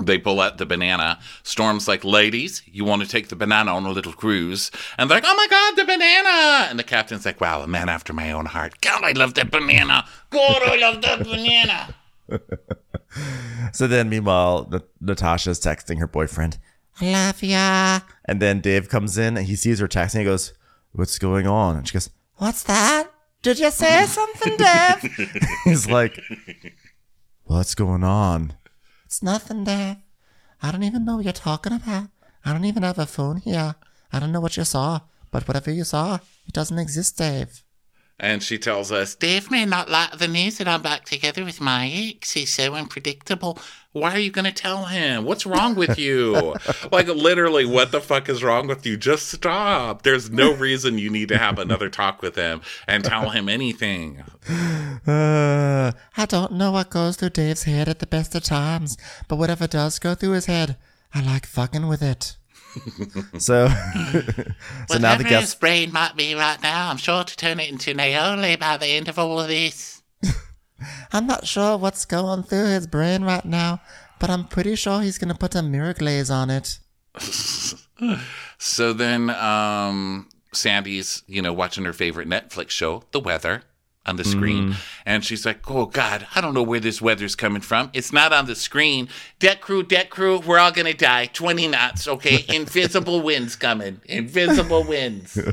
[0.03, 1.19] they pull out the banana.
[1.43, 4.71] Storm's like, ladies, you want to take the banana on a little cruise?
[4.99, 6.67] And they're like, oh my god, the banana!
[6.71, 8.81] And the captain's like, wow, a man after my own heart.
[8.81, 10.07] God, I love that banana.
[10.31, 11.95] God, I love that banana.
[13.73, 16.59] So then, meanwhile, Natasha's texting her boyfriend,
[17.01, 18.01] I love ya.
[18.25, 20.21] And then Dave comes in and he sees her texting.
[20.21, 20.53] He goes,
[20.93, 21.77] What's going on?
[21.77, 23.09] And she goes, What's that?
[23.43, 25.43] Did you say something, Dave?
[25.65, 26.21] He's like,
[27.45, 28.55] What's going on?
[29.15, 29.99] It's nothing, there.
[30.61, 32.09] I don't even know what you're talking about.
[32.45, 33.77] I don't even have a phone here.
[34.13, 36.17] I don't know what you saw, but whatever you saw,
[36.49, 37.63] it doesn't exist, Dave.
[38.19, 41.61] And she tells us, Dave may not like the news that I'm back together with
[41.61, 42.31] my ex.
[42.33, 43.59] He's so unpredictable.
[43.91, 45.25] Why are you going to tell him?
[45.25, 46.55] What's wrong with you?
[46.93, 48.97] like, literally, what the fuck is wrong with you?
[48.97, 50.03] Just stop.
[50.03, 54.23] There's no reason you need to have another talk with him and tell him anything.
[55.07, 58.97] Uh, I don't know what goes through Dave's head at the best of times,
[59.29, 60.79] but whatever does go through his head,
[61.13, 62.37] I like fucking with it.
[63.39, 63.69] So,
[64.89, 66.91] so now the brain might be right now.
[66.91, 70.03] I'm sure to turn it into Naoli by the end of all of this.
[71.13, 73.81] I'm not sure what's going through his brain right now,
[74.19, 76.79] but I'm pretty sure he's gonna put a mirror glaze on it.
[78.59, 83.63] So then, um, Sandy's, you know, watching her favorite Netflix show, The Weather,
[84.07, 84.73] on the screen.
[84.73, 84.77] Mm.
[85.07, 87.91] And she's like, oh, God, I don't know where this weather's coming from.
[87.93, 89.09] It's not on the screen.
[89.39, 91.27] Deck crew, deck crew, we're all to die.
[91.27, 92.45] 20 knots, okay?
[92.55, 94.01] Invisible winds coming.
[94.07, 95.39] Invisible winds.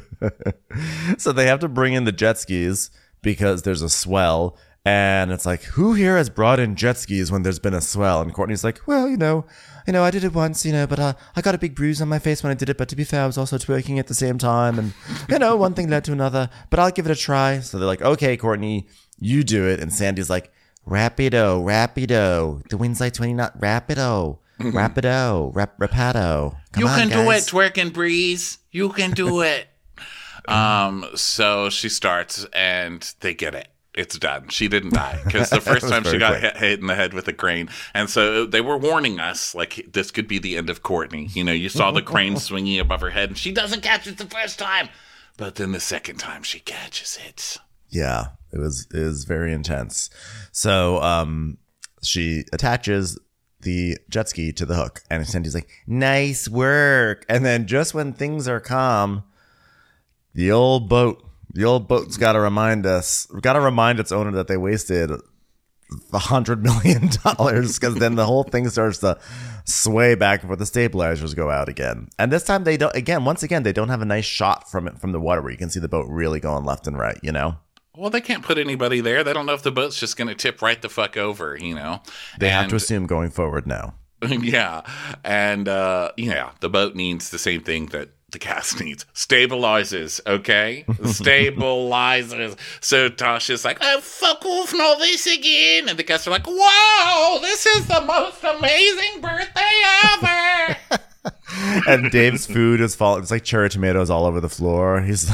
[1.18, 4.58] So they have to bring in the jet skis because there's a swell.
[4.84, 8.20] And it's like, who here has brought in jet skis when there's been a swell?
[8.22, 9.46] And Courtney's like, well, you know,
[9.86, 12.02] you know, I did it once, you know, but uh, I got a big bruise
[12.02, 12.78] on my face when I did it.
[12.80, 14.94] But to be fair, I was also twerking at the same time, and
[15.30, 16.50] you know, one thing led to another.
[16.72, 17.60] But I'll give it a try.
[17.60, 18.88] So they're like, okay, Courtney,
[19.20, 19.80] you do it.
[19.80, 20.52] And Sandy's like,
[20.88, 22.68] rapido, rapido.
[22.70, 26.56] The wind's like twenty knot, rapido, rapido, rap, rapido.
[26.72, 27.50] Come you on, can do it, guys.
[27.50, 28.58] twerk and breeze.
[28.72, 29.68] You can do it.
[30.48, 33.68] um, so she starts and they get it.
[33.94, 34.48] It's done.
[34.48, 37.28] She didn't die because the first time she got hit, hit in the head with
[37.28, 40.82] a crane, and so they were warning us like this could be the end of
[40.82, 41.28] Courtney.
[41.34, 44.18] You know, you saw the crane swinging above her head, and she doesn't catch it
[44.18, 44.90] the first time,
[45.38, 47.58] but then the second time she catches it.
[47.90, 50.10] Yeah, it was it was very intense.
[50.54, 51.58] So um
[52.02, 53.20] she attaches
[53.62, 57.26] the jet ski to the hook and Sandy's like, nice work.
[57.30, 59.24] And then just when things are calm,
[60.34, 64.58] the old boat, the old boat's gotta remind us, gotta remind its owner that they
[64.58, 65.12] wasted
[66.14, 69.20] a hundred million dollars because then the whole thing starts to
[69.66, 72.08] sway back before the stabilizers go out again.
[72.18, 74.88] And this time they don't again, once again, they don't have a nice shot from
[74.88, 77.20] it from the water where you can see the boat really going left and right,
[77.22, 77.58] you know?
[77.98, 79.24] Well, they can't put anybody there.
[79.24, 81.58] They don't know if the boat's just going to tip right the fuck over.
[81.60, 82.02] You know,
[82.40, 83.96] They have to assume going forward now.
[84.30, 84.82] yeah,
[85.26, 90.86] and uh, yeah, the boat needs the same thing that the cast needs: stabilizers, Okay,
[91.06, 92.56] stabilizers.
[92.80, 97.40] So Tasha's like, "Oh fuck off, not this again," and the cast are like, "Wow,
[97.42, 99.82] this is the most amazing birthday
[100.14, 100.78] ever."
[101.88, 103.22] And Dave's food is falling.
[103.22, 105.02] It's like cherry tomatoes all over the floor.
[105.02, 105.30] He's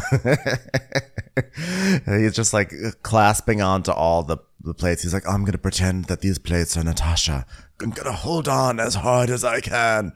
[2.06, 5.04] he's just like clasping onto all the, the plates.
[5.04, 7.46] He's like, I'm gonna pretend that these plates are Natasha.
[7.82, 10.14] I'm gonna hold on as hard as I can.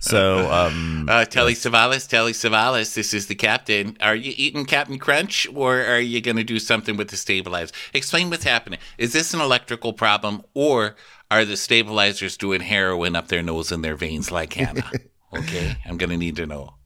[0.00, 3.96] So um Uh, Telly Savalas, Telly Savalas, this is the captain.
[4.00, 7.72] Are you eating Captain Crunch or are you going to do something with the stabilizers?
[7.94, 8.78] Explain what's happening.
[8.98, 10.96] Is this an electrical problem or
[11.30, 14.90] are the stabilizers doing heroin up their nose and their veins like Hannah?
[15.30, 16.76] Okay, I'm going to need to know.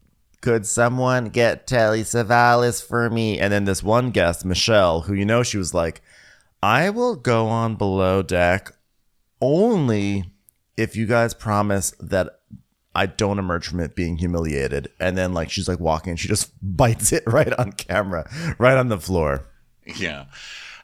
[0.40, 3.38] could someone get Telly Savalas for me?
[3.38, 6.02] And then this one guest, Michelle, who you know she was like,
[6.60, 8.72] I will go on below deck
[9.40, 10.24] only
[10.76, 12.40] if you guys promise that
[12.94, 14.88] I don't emerge from it being humiliated.
[15.00, 18.28] And then like she's like walking, she just bites it right on camera,
[18.58, 19.46] right on the floor.
[19.84, 20.26] Yeah.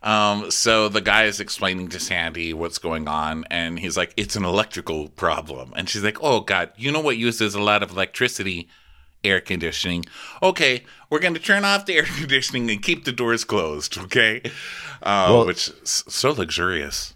[0.03, 4.37] Um, so the guy is explaining to Sandy what's going on, and he's like, it's
[4.37, 5.73] an electrical problem.
[5.75, 8.69] And she's like, oh, God, you know what uses a lot of electricity?
[9.25, 10.05] Air conditioning.
[10.41, 14.41] Okay, we're going to turn off the air conditioning and keep the doors closed, okay?
[15.03, 17.15] Uh, Well- which is so luxurious.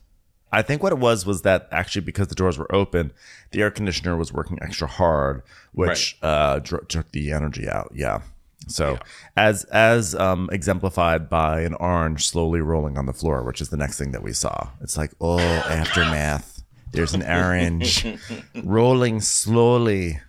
[0.53, 3.13] I think what it was was that actually because the doors were open,
[3.53, 7.91] the air conditioner was working extra hard, which uh, dr- took the energy out.
[7.95, 8.21] Yeah.
[8.69, 8.99] So
[9.37, 13.77] as as um, exemplified by an orange slowly rolling on the floor, which is the
[13.77, 14.69] next thing that we saw.
[14.81, 16.63] It's like oh aftermath.
[16.93, 18.07] There's an orange
[18.63, 20.21] rolling slowly.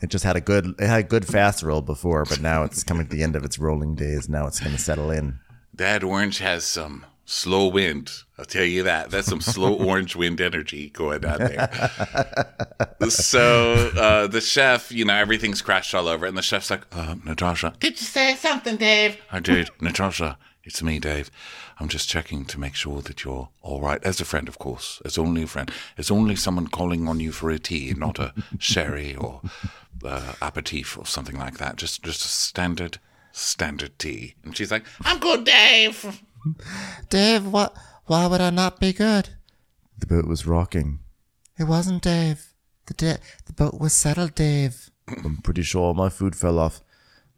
[0.00, 2.84] It just had a good it had a good fast roll before, but now it's
[2.84, 4.28] coming to the end of its rolling days.
[4.28, 5.40] Now it's going to settle in.
[5.74, 8.10] That orange has some slow wind.
[8.36, 9.10] I'll tell you that.
[9.10, 11.90] That's some slow orange wind energy going on there.
[13.08, 17.14] so uh, the chef, you know, everything's crashed all over, and the chef's like, uh,
[17.24, 19.16] Natasha, did you say something, Dave?
[19.30, 20.38] I did, Natasha.
[20.64, 21.30] It's me, Dave.
[21.78, 24.02] I'm just checking to make sure that you're all right.
[24.04, 25.00] As a friend, of course.
[25.04, 25.70] As only a friend.
[25.96, 29.40] As only someone calling on you for a tea, not a sherry or
[30.04, 31.76] uh, aperitif or something like that.
[31.76, 32.98] Just, just a standard,
[33.32, 34.34] standard tea.
[34.44, 36.20] And she's like, I'm good, Dave.
[37.08, 37.74] Dave, what?
[38.06, 39.30] Why would I not be good?
[39.98, 41.00] The boat was rocking.
[41.58, 42.54] It wasn't Dave.
[42.86, 44.90] The da- the boat was settled, Dave.
[45.08, 46.80] I'm pretty sure my food fell off.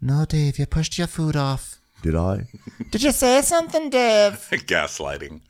[0.01, 1.79] No, Dave, you pushed your food off.
[2.03, 2.49] Did I?
[2.91, 4.33] Did you say something, Dave?
[4.51, 5.41] gaslighting.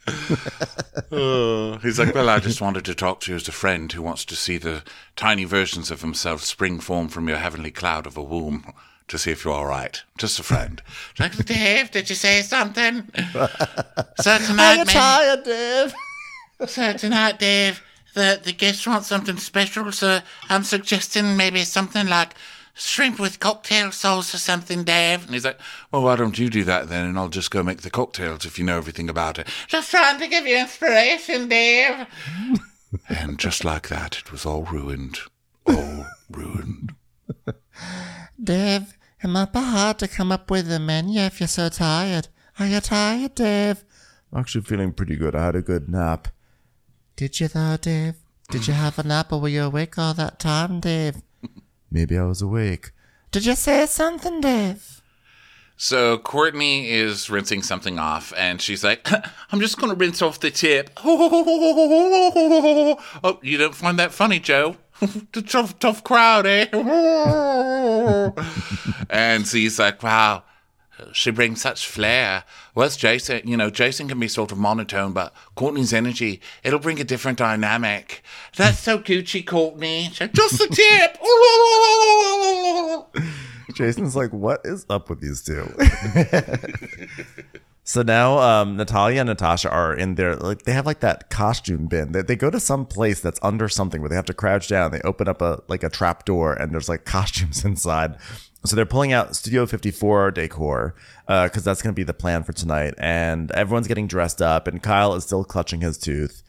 [1.11, 4.03] Uh, he's like, Well, I just wanted to talk to you as a friend who
[4.03, 4.83] wants to see the
[5.17, 8.71] tiny versions of himself spring form from your heavenly cloud of a womb
[9.09, 10.03] to see if you're all right.
[10.19, 10.83] Just a friend.
[11.19, 13.09] Like, Dave, did you say something?
[13.33, 15.95] so Are tonight, you tired, Dave?
[16.67, 17.83] so tonight, Dave,
[18.15, 22.35] the, the guests want something special, so I'm suggesting maybe something like
[22.75, 25.25] shrimp with cocktail sauce or something, Dave.
[25.25, 25.59] And he's like,
[25.91, 28.59] well, why don't you do that then, and I'll just go make the cocktails if
[28.59, 29.49] you know everything about it.
[29.69, 32.07] Just trying to give you inspiration, Dave.
[33.09, 35.19] and just like that, it was all ruined.
[35.67, 36.95] All ruined.
[38.43, 42.29] Dave, it might be hard to come up with a menu if you're so tired.
[42.59, 43.85] Are you tired, Dave?
[44.33, 45.35] I'm actually feeling pretty good.
[45.35, 46.29] I had a good nap.
[47.17, 48.15] Did you though, Dave?
[48.51, 51.23] Did you have a nap or were you awake all that time, Dave?
[51.91, 52.93] Maybe I was awake.
[53.31, 55.03] Did you say something, Dave?
[55.77, 59.09] So Courtney is rinsing something off, and she's like,
[59.51, 60.91] "I'm just going to rinse off the tip."
[63.25, 64.77] Oh, you don't find that funny, Joe?
[65.33, 66.67] the tough, tough crowd, eh?
[69.11, 70.45] and she's like, "Wow."
[71.12, 72.45] She brings such flair.
[72.75, 77.01] Whereas Jason, you know, Jason can be sort of monotone, but Courtney's energy, it'll bring
[77.01, 78.23] a different dynamic.
[78.57, 80.11] That's so Gucci, Courtney.
[80.12, 80.69] Just the
[83.19, 83.25] tip.
[83.75, 85.67] Jason's like, what is up with these two?
[87.85, 90.37] So now um, Natalya and Natasha are in there.
[90.37, 92.12] Like they have like that costume bin.
[92.12, 94.92] They, they go to some place that's under something where they have to crouch down.
[94.92, 98.16] They open up a like a trap door and there's like costumes inside.
[98.64, 100.95] So they're pulling out Studio 54 decor
[101.27, 102.95] because uh, that's going to be the plan for tonight.
[102.97, 106.45] And everyone's getting dressed up, and Kyle is still clutching his tooth.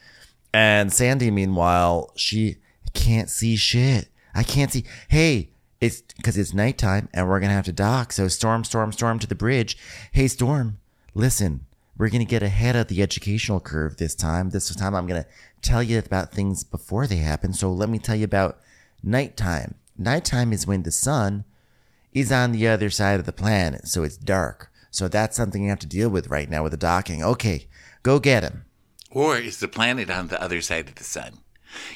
[0.53, 2.57] And Sandy, meanwhile, she
[2.93, 4.09] can't see shit.
[4.35, 4.85] I can't see.
[5.07, 5.49] Hey,
[5.81, 8.13] it's because it's nighttime and we're going to have to dock.
[8.13, 9.75] So storm, storm, storm to the bridge.
[10.11, 10.77] Hey, Storm,
[11.13, 11.65] listen,
[11.97, 14.49] we're going to get ahead of the educational curve this time.
[14.49, 15.29] This time I'm going to
[15.61, 17.53] tell you about things before they happen.
[17.53, 18.59] So let me tell you about
[19.03, 19.75] nighttime.
[19.97, 21.45] Nighttime is when the sun
[22.13, 24.71] is on the other side of the planet, so it's dark.
[24.91, 27.23] So that's something you have to deal with right now with the docking.
[27.23, 27.67] Okay,
[28.03, 28.65] go get him.
[29.09, 31.39] Or is the planet on the other side of the sun?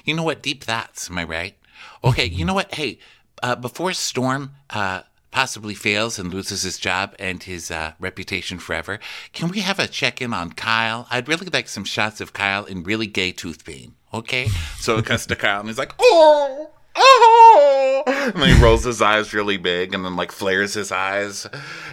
[0.05, 0.41] You know what?
[0.41, 1.55] Deep thoughts, am I right?
[2.03, 2.73] Okay, you know what?
[2.73, 2.99] Hey,
[3.43, 5.01] uh, before Storm uh,
[5.31, 8.99] possibly fails and loses his job and his uh, reputation forever,
[9.33, 11.07] can we have a check in on Kyle?
[11.11, 13.95] I'd really like some shots of Kyle in really gay tooth pain.
[14.13, 14.47] Okay?
[14.79, 16.71] So it cuts to Kyle and he's like, oh!
[16.95, 18.03] Oh!
[18.07, 21.45] And then he rolls his eyes really big and then like flares his eyes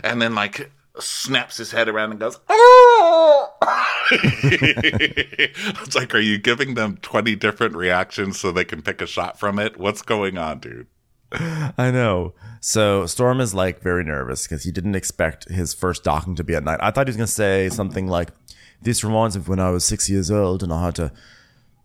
[0.03, 3.51] and then like snaps his head around and goes, oh!
[4.13, 9.39] it's like, are you giving them 20 different reactions so they can pick a shot
[9.39, 9.77] from it?
[9.77, 10.87] What's going on, dude?
[11.79, 12.35] I know.
[12.61, 16.55] So Storm is like very nervous because he didn't expect his first docking to be
[16.55, 16.81] at night.
[16.83, 18.31] I thought he was going to say something like,
[18.83, 21.13] This reminds me of when I was six years old and I had to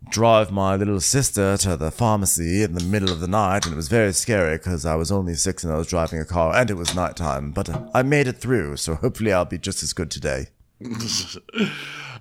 [0.09, 3.75] drive my little sister to the pharmacy in the middle of the night, and it
[3.75, 6.69] was very scary because I was only six and I was driving a car, and
[6.69, 7.51] it was nighttime.
[7.51, 10.47] But I made it through, so hopefully I'll be just as good today.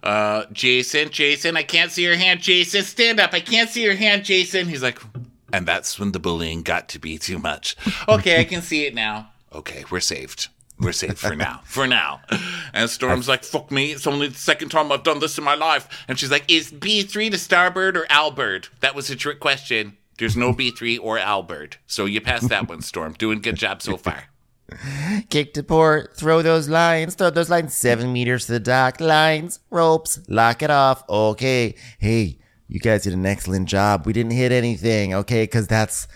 [0.03, 2.41] uh, Jason, Jason, I can't see your hand.
[2.41, 3.33] Jason, stand up.
[3.33, 4.69] I can't see your hand, Jason.
[4.69, 5.01] He's like,
[5.53, 7.77] and that's when the bullying got to be too much.
[8.09, 9.31] Okay, I can see it now.
[9.53, 10.49] Okay, we're saved.
[10.81, 11.61] We're safe for now.
[11.65, 12.21] For now.
[12.73, 13.93] And Storm's like, fuck me.
[13.93, 16.05] It's only the second time I've done this in my life.
[16.09, 18.69] And she's like, is B3 the Starbird or Albird?
[18.81, 19.97] That was a trick question.
[20.19, 21.75] There's no B3 or Albird.
[21.87, 23.15] So you passed that one, Storm.
[23.15, 24.25] Doing good job so far.
[25.31, 29.61] Kick to port, throw those lines, throw those lines seven meters to the dock, lines,
[29.71, 31.09] ropes, lock it off.
[31.09, 31.75] Okay.
[31.99, 34.07] Hey, you guys did an excellent job.
[34.07, 35.45] We didn't hit anything, okay?
[35.45, 36.07] Because that's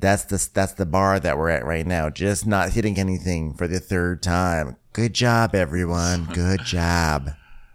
[0.00, 2.10] that's the that's the bar that we're at right now.
[2.10, 4.76] Just not hitting anything for the third time.
[4.92, 6.26] Good job, everyone.
[6.26, 7.30] Good job.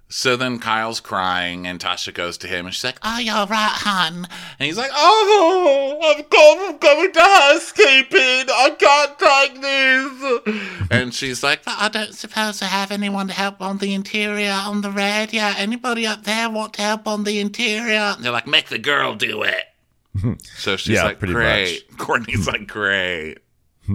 [0.09, 3.73] So then Kyle's crying, and Tasha goes to him, and she's like, "Oh, you're right,
[3.73, 4.25] hon."
[4.57, 8.45] And he's like, "Oh, I'm going, I'm going to housekeeping.
[8.49, 13.33] I can't take this." And she's like, "But I don't suppose I have anyone to
[13.33, 15.43] help on the interior on the radio.
[15.57, 19.13] Anybody up there want to help on the interior?" And they're like, "Make the girl
[19.13, 19.65] do it."
[20.55, 23.39] so she's Yeah, like, "Great." Courtney's like, "Great,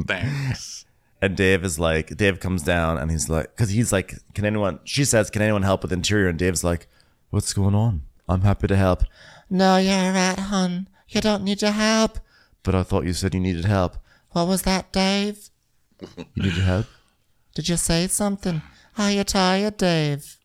[0.07, 0.82] thanks."
[1.23, 4.81] And Dave is like, Dave comes down and he's like, because he's like, can anyone,
[4.83, 6.29] she says, can anyone help with interior?
[6.29, 6.89] And Dave's like,
[7.31, 8.03] what's going on?
[8.29, 9.05] I'm happy to help.
[9.49, 10.89] No, you're right, hon.
[11.09, 12.19] You don't need your help.
[12.65, 13.99] But I thought you said you needed help.
[14.31, 15.49] What was that, Dave?
[16.35, 16.87] You needed help?
[17.55, 18.61] Did you say something?
[18.99, 20.39] Are you tired, Dave?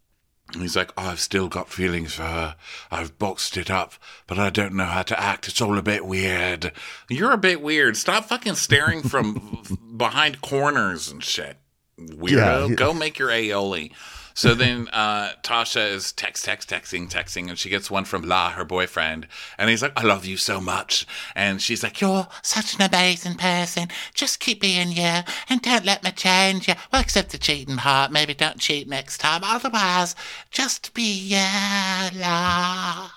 [0.54, 2.56] And he's like, oh, I've still got feelings for her.
[2.90, 3.94] I've boxed it up,
[4.28, 5.48] but I don't know how to act.
[5.48, 6.72] It's all a bit weird.
[7.10, 7.98] You're a bit weird.
[7.98, 9.64] Stop fucking staring from
[9.98, 11.58] behind corners and shit.
[12.00, 12.70] Weirdo.
[12.70, 12.76] Yeah.
[12.76, 13.92] Go make your aioli.
[14.38, 18.52] So then uh, Tasha is text, text, texting, texting, and she gets one from La,
[18.52, 19.28] her boyfriend.
[19.58, 21.08] And he's like, I love you so much.
[21.34, 23.88] And she's like, You're such an amazing person.
[24.14, 26.76] Just keep being you and don't let me change you.
[26.94, 28.12] Well, except the cheating part.
[28.12, 29.42] Maybe don't cheat next time.
[29.44, 30.16] Otherwise,
[30.52, 33.10] just be you, La.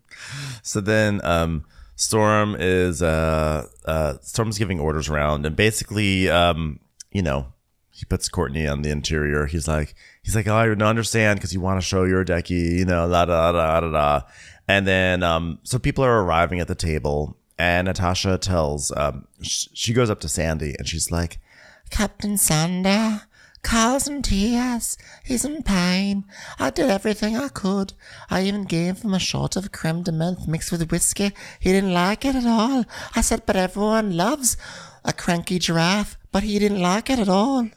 [0.62, 1.64] So then um
[1.97, 6.80] Storm is uh uh Storm's giving orders around and basically um
[7.12, 7.47] you know
[7.95, 9.47] he puts Courtney on the interior.
[9.47, 12.78] He's like he's like oh I don't understand because you want to show your decky
[12.78, 14.20] you know la da da da da
[14.66, 19.68] and then um so people are arriving at the table and Natasha tells um sh-
[19.74, 21.38] she goes up to Sandy and she's like
[21.90, 23.22] Captain Sander,
[23.62, 24.99] Carl's in tears.
[25.24, 26.24] He's in pain.
[26.59, 27.92] I did everything I could.
[28.28, 31.30] I even gave him a shot of creme de menthe mixed with whiskey.
[31.61, 32.84] He didn't like it at all.
[33.14, 34.57] I said, but everyone loves
[35.05, 37.68] a cranky giraffe, but he didn't like it at all.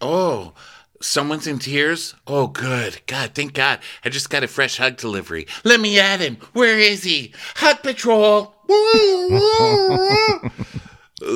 [0.00, 0.54] Oh,
[1.00, 2.14] someone's in tears?
[2.26, 3.00] Oh, good.
[3.06, 3.80] God, thank God.
[4.04, 5.46] I just got a fresh hug delivery.
[5.64, 6.36] Let me at him.
[6.52, 7.32] Where is he?
[7.56, 8.54] Hug patrol.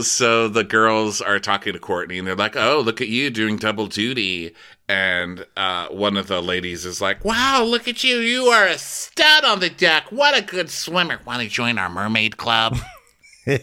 [0.03, 3.57] so the girls are talking to Courtney and they're like, oh, look at you doing
[3.57, 4.55] double duty.
[4.89, 8.19] And uh, one of the ladies is like, wow, look at you.
[8.19, 10.11] You are a stud on the deck.
[10.11, 11.21] What a good swimmer.
[11.25, 12.77] Want to join our mermaid club?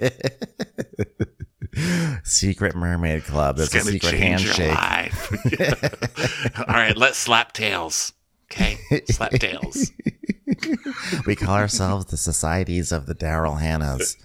[2.23, 3.59] Secret Mermaid Club.
[3.59, 4.73] It's a secret handshake.
[4.73, 6.59] life.
[6.59, 8.13] All right, let's slap tails.
[8.51, 8.77] Okay,
[9.09, 9.91] slap tails.
[11.25, 14.15] We call ourselves the Societies of the Daryl Hannahs.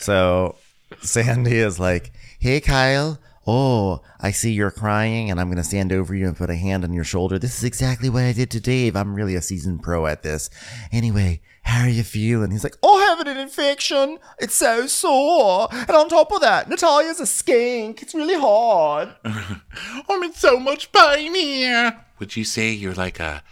[0.00, 0.56] So
[1.02, 3.18] Sandy is like, Hey, Kyle.
[3.46, 6.56] Oh, I see you're crying, and I'm going to stand over you and put a
[6.56, 7.38] hand on your shoulder.
[7.38, 8.96] This is exactly what I did to Dave.
[8.96, 10.50] I'm really a seasoned pro at this.
[10.90, 12.50] Anyway, how are you feeling?
[12.50, 14.18] He's like, Oh, having an infection.
[14.38, 15.68] It's so sore.
[15.72, 18.02] And on top of that, Natalya's a skink.
[18.02, 19.14] It's really hard.
[19.24, 22.04] I'm in so much pain here.
[22.18, 23.42] Would you say you're like a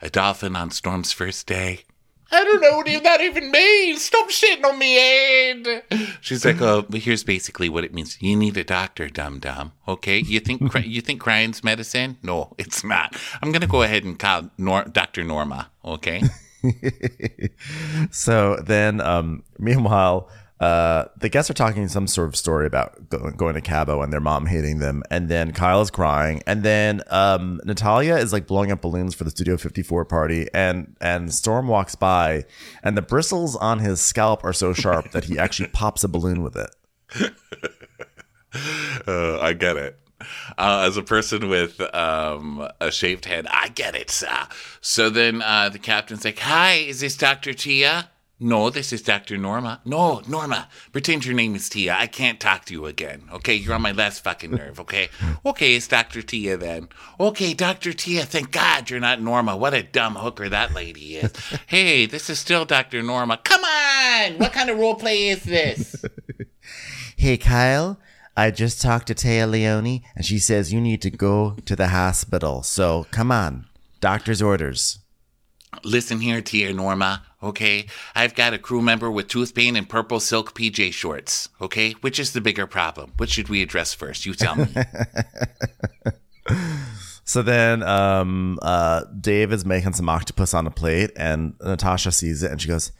[0.00, 1.80] a dolphin on Storm's first day?
[2.32, 4.04] I don't know what that even means.
[4.04, 5.84] Stop shitting on me head.
[6.20, 8.20] She's like, oh, here's basically what it means.
[8.20, 9.72] You need a doctor, dum dum.
[9.86, 12.16] Okay, you think cry- you think crying's medicine?
[12.22, 13.14] No, it's not.
[13.42, 15.22] I'm gonna go ahead and call Nor- Dr.
[15.22, 15.70] Norma.
[15.84, 16.22] Okay.
[18.10, 20.28] So then, um, meanwhile,
[20.60, 24.12] uh, the guests are talking some sort of story about go- going to Cabo and
[24.12, 25.02] their mom hating them.
[25.10, 26.42] And then Kyle is crying.
[26.46, 30.48] And then um, Natalya is like blowing up balloons for the Studio 54 party.
[30.54, 32.44] And, and Storm walks by,
[32.82, 36.42] and the bristles on his scalp are so sharp that he actually pops a balloon
[36.42, 36.70] with it.
[39.06, 39.98] Uh, I get it.
[40.58, 44.10] Uh, as a person with um, a shaved head, I get it.
[44.10, 44.48] Sir.
[44.80, 48.10] So then uh, the captain's like, "Hi, is this Doctor Tia?"
[48.40, 49.38] No, this is Dr.
[49.38, 49.80] Norma.
[49.84, 51.94] No, Norma, pretend your name is Tia.
[51.96, 53.22] I can't talk to you again.
[53.32, 54.80] Okay, you're on my last fucking nerve.
[54.80, 55.08] Okay,
[55.46, 56.20] okay, it's Dr.
[56.20, 56.88] Tia then.
[57.20, 57.92] Okay, Dr.
[57.92, 58.24] Tia.
[58.24, 59.56] Thank God you're not Norma.
[59.56, 61.32] What a dumb hooker that lady is.
[61.66, 63.02] hey, this is still Dr.
[63.02, 63.38] Norma.
[63.38, 66.04] Come on, what kind of role play is this?
[67.16, 67.98] Hey, Kyle,
[68.36, 71.88] I just talked to Téa Leoni, and she says you need to go to the
[71.88, 72.62] hospital.
[72.62, 73.66] So come on,
[74.00, 74.98] doctor's orders.
[75.82, 77.86] Listen here, Tia Norma, okay?
[78.14, 81.92] I've got a crew member with tooth pain and purple silk PJ shorts, okay?
[82.00, 83.12] Which is the bigger problem?
[83.16, 84.24] Which should we address first?
[84.24, 84.66] You tell me.
[87.24, 92.42] So then um, uh, Dave is making some octopus on a plate, and Natasha sees
[92.42, 92.92] it, and she goes,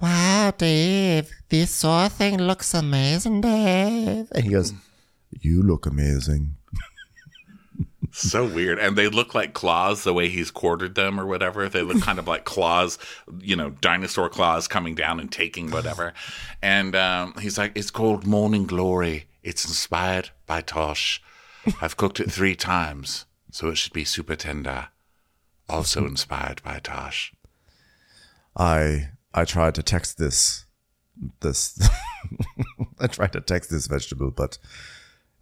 [0.00, 4.28] Wow, Dave, this saw thing looks amazing, Dave.
[4.32, 4.72] and he goes,
[5.40, 6.54] "You look amazing."
[8.12, 8.78] so weird.
[8.78, 11.68] And they look like claws the way he's quartered them or whatever.
[11.68, 12.98] They look kind of like claws,
[13.40, 16.14] you know, dinosaur claws coming down and taking whatever.
[16.62, 19.26] And um, he's like, it's called Morning Glory.
[19.42, 21.22] It's inspired by Tosh.
[21.80, 24.88] I've cooked it three times, so it should be super tender.
[25.68, 27.32] Also inspired by Tosh.
[28.56, 30.64] I I tried to text this
[31.40, 31.88] this
[33.00, 34.58] I tried to text this vegetable, but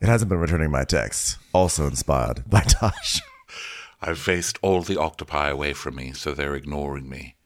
[0.01, 1.39] it hasn't been returning my texts.
[1.53, 3.21] Also inspired by Tosh.
[4.01, 7.37] I've faced all the octopi away from me, so they're ignoring me.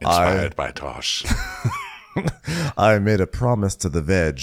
[0.00, 1.24] Inspired by Tosh.
[2.76, 4.40] I made a promise to the veg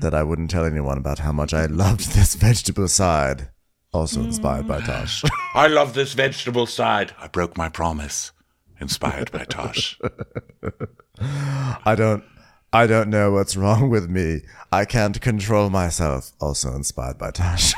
[0.00, 3.50] that I wouldn't tell anyone about how much I loved this vegetable side.
[3.92, 4.86] Also inspired by mm.
[4.86, 5.22] Tosh.
[5.54, 7.14] I love this vegetable side.
[7.18, 8.32] I broke my promise.
[8.82, 9.96] Inspired by Tosh.
[11.20, 12.24] I don't
[12.72, 14.42] I don't know what's wrong with me.
[14.72, 16.32] I can't control myself.
[16.40, 17.74] Also inspired by Tosh.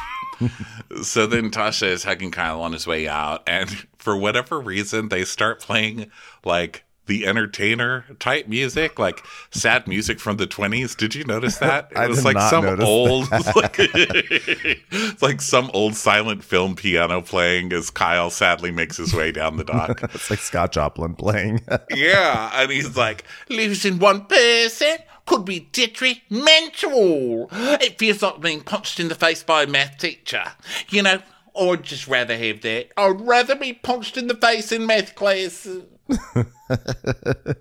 [1.02, 5.24] so then Tasha is hugging Kyle on his way out, and for whatever reason, they
[5.24, 6.10] start playing
[6.42, 10.94] like the entertainer type music, like sad music from the twenties.
[10.94, 11.90] Did you notice that?
[11.94, 16.74] It I was did like not some old, like, it's like some old silent film
[16.76, 20.02] piano playing as Kyle sadly makes his way down the dock.
[20.14, 21.60] it's like Scott Joplin playing.
[21.90, 24.96] Yeah, and he's like, losing one person
[25.26, 27.48] could be detrimental.
[27.52, 30.44] It feels like being punched in the face by a math teacher.
[30.88, 31.18] You know,
[31.54, 32.88] or just rather have that.
[32.96, 35.66] I'd rather be punched in the face in math class.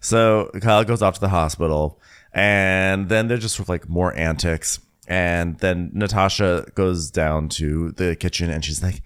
[0.00, 2.00] So Kyle goes off to the hospital,
[2.32, 4.78] and then they're just sort of like more antics.
[5.08, 9.02] And then Natasha goes down to the kitchen, and she's like,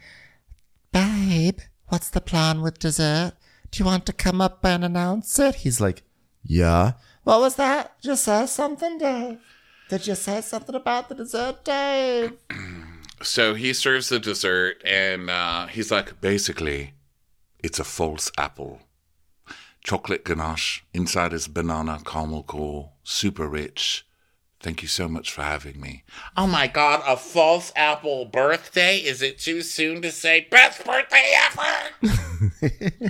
[0.93, 3.33] Babe, what's the plan with dessert?
[3.71, 5.55] Do you want to come up and announce it?
[5.55, 6.03] "He's like,
[6.45, 6.93] yeah."
[7.25, 7.99] What was that?
[8.03, 9.39] Just say something, Dave.
[9.89, 12.33] Did you say something about the dessert, Dave?
[13.23, 16.95] So he serves the dessert, and uh, he's like, basically,
[17.63, 18.81] it's a false apple.
[19.83, 20.85] Chocolate ganache.
[20.93, 22.93] Inside is banana caramel core.
[23.03, 24.07] Super rich.
[24.63, 26.05] Thank you so much for having me.
[26.37, 28.99] Oh my god, a false apple birthday?
[28.99, 33.01] Is it too soon to say best birthday ever?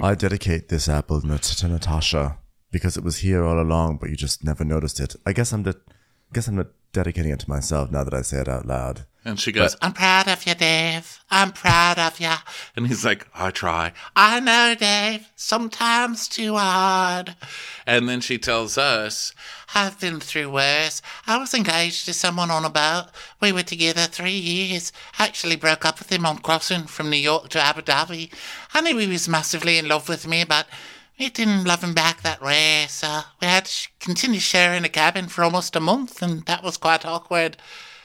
[0.02, 2.38] I dedicate this apple to Natasha
[2.70, 5.16] because it was here all along, but you just never noticed it.
[5.26, 5.80] I guess I'm the,
[6.32, 9.04] guess I'm not dedicating it to myself now that I say it out loud.
[9.22, 11.20] And she goes, I'm proud of you, Dave.
[11.30, 12.32] I'm proud of you.
[12.74, 13.92] And he's like, I try.
[14.14, 15.28] I know, Dave.
[15.36, 17.34] Sometimes too hard.
[17.86, 19.34] And then she tells us,
[19.74, 21.02] I've been through worse.
[21.26, 23.08] I was engaged to someone on a boat.
[23.40, 24.90] We were together three years.
[25.18, 28.32] Actually broke up with him on crossing from New York to Abu Dhabi.
[28.72, 30.66] I knew he was massively in love with me, but
[31.18, 34.88] we didn't love him back that way, so we had to sh- continue sharing a
[34.88, 37.56] cabin for almost a month, and that was quite awkward.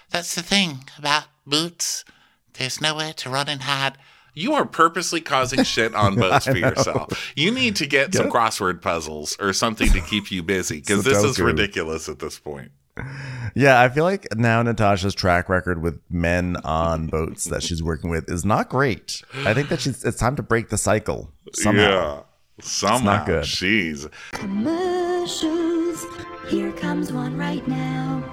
[0.09, 2.03] That's the thing about boots.
[2.53, 3.97] There's nowhere to run and hide.
[4.34, 7.34] You are purposely causing shit on boats for yourself.
[7.36, 11.24] You need to get some crossword puzzles or something to keep you busy because this
[11.24, 12.72] is ridiculous at this point.
[13.55, 18.09] Yeah, I feel like now Natasha's track record with men on boats that she's working
[18.09, 19.22] with is not great.
[19.45, 21.82] I think that she's it's time to break the cycle somehow.
[21.82, 22.22] Yeah.
[22.64, 23.26] Somehow.
[23.26, 23.43] good.
[23.43, 24.09] Jeez.
[24.32, 26.05] Commercials.
[26.49, 28.24] Here comes one right now.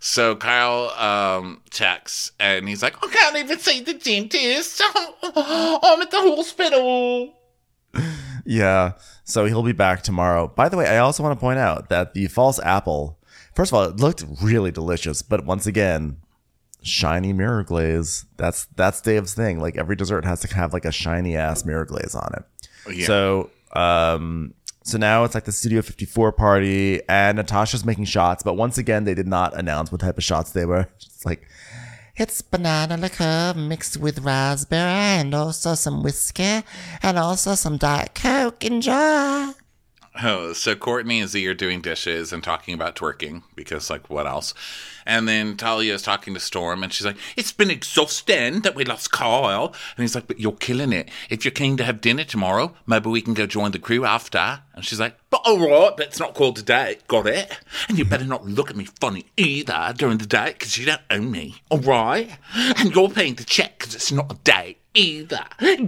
[0.00, 4.80] So Kyle um, texts and he's like, I can't even see the dentist.
[5.22, 7.34] I'm at the hospital.
[8.44, 8.92] Yeah.
[9.24, 10.48] So he'll be back tomorrow.
[10.48, 13.18] By the way, I also want to point out that the false apple,
[13.54, 16.18] first of all, it looked really delicious, but once again,
[16.82, 18.24] shiny mirror glaze.
[18.36, 19.60] That's that's Dave's thing.
[19.60, 22.96] Like every dessert has to have like a shiny ass mirror glaze on it.
[22.96, 23.06] Yeah.
[23.06, 28.54] So um so now it's like the Studio 54 party and Natasha's making shots, but
[28.54, 30.88] once again they did not announce what type of shots they were.
[30.96, 31.48] It's like
[32.16, 36.62] It's banana liqueur mixed with raspberry and also some whiskey
[37.02, 38.64] and also some Diet Coke.
[38.64, 39.48] Enjoy.
[40.20, 44.52] Oh, so Courtney Z are doing dishes and talking about twerking because, like, what else?
[45.06, 48.84] And then Talia is talking to Storm, and she's like, "It's been exhausting that we
[48.84, 49.66] lost Kyle."
[49.96, 51.08] And he's like, "But you're killing it.
[51.30, 54.62] If you're keen to have dinner tomorrow, maybe we can go join the crew after."
[54.74, 57.06] And she's like, "But all right, but it's not called date.
[57.06, 57.56] Got it?
[57.88, 61.00] And you better not look at me funny either during the date because you don't
[61.10, 61.62] own me.
[61.70, 62.36] All right?
[62.54, 65.44] And you're paying the check because it's not a date either.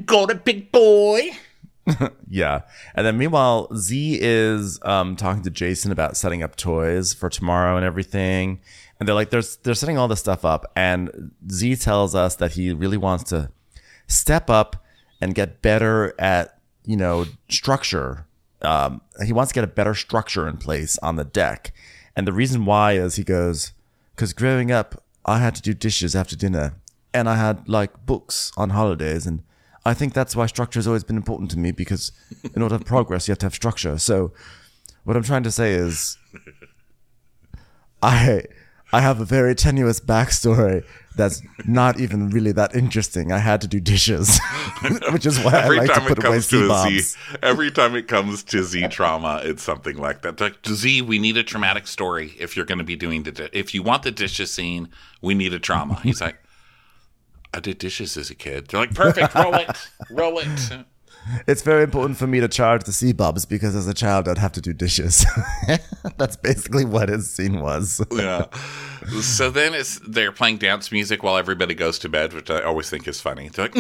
[0.07, 1.31] Got it, big boy."
[2.29, 2.61] Yeah.
[2.95, 7.77] And then meanwhile, Z is um, talking to Jason about setting up toys for tomorrow
[7.77, 8.61] and everything.
[8.99, 10.71] And they're like, they're, they're setting all this stuff up.
[10.77, 13.51] And Z tells us that he really wants to
[14.07, 14.85] step up
[15.21, 18.27] and get better at, you know, structure.
[18.63, 21.73] Um, he wants to get a better structure in place on the deck.
[22.15, 23.73] And the reason why is he goes,
[24.15, 26.75] because growing up, I had to do dishes after dinner
[27.13, 29.27] and I had like books on holidays.
[29.27, 29.43] And
[29.85, 32.13] I think that's why structure has always been important to me because
[32.55, 33.99] in order to progress, you have to have structure.
[33.99, 34.33] So
[35.05, 36.19] what I'm trying to say is
[38.03, 38.45] I
[38.93, 40.85] I have a very tenuous backstory
[41.17, 43.31] that's not even really that interesting.
[43.31, 44.41] I had to do dishes,
[45.13, 47.01] which is why I every like to time put it away comes to.
[47.01, 50.41] Z, every time it comes to Z trauma, it's something like that.
[50.41, 53.33] Like Z, we need a traumatic story if you're going to be doing the.
[53.33, 54.89] Di- if you want the dishes scene,
[55.21, 56.01] we need a trauma.
[56.03, 56.43] He's like,
[57.53, 58.69] I did dishes as a kid.
[58.69, 59.71] They're like, perfect, roll it,
[60.11, 60.85] roll it.
[61.47, 64.39] It's very important for me to charge the sea bobs because as a child I'd
[64.39, 65.25] have to do dishes.
[66.17, 68.05] that's basically what his scene was.
[68.11, 68.47] Yeah.
[69.21, 72.89] So then it's they're playing dance music while everybody goes to bed, which I always
[72.91, 73.49] think is funny.
[73.49, 73.77] They're like,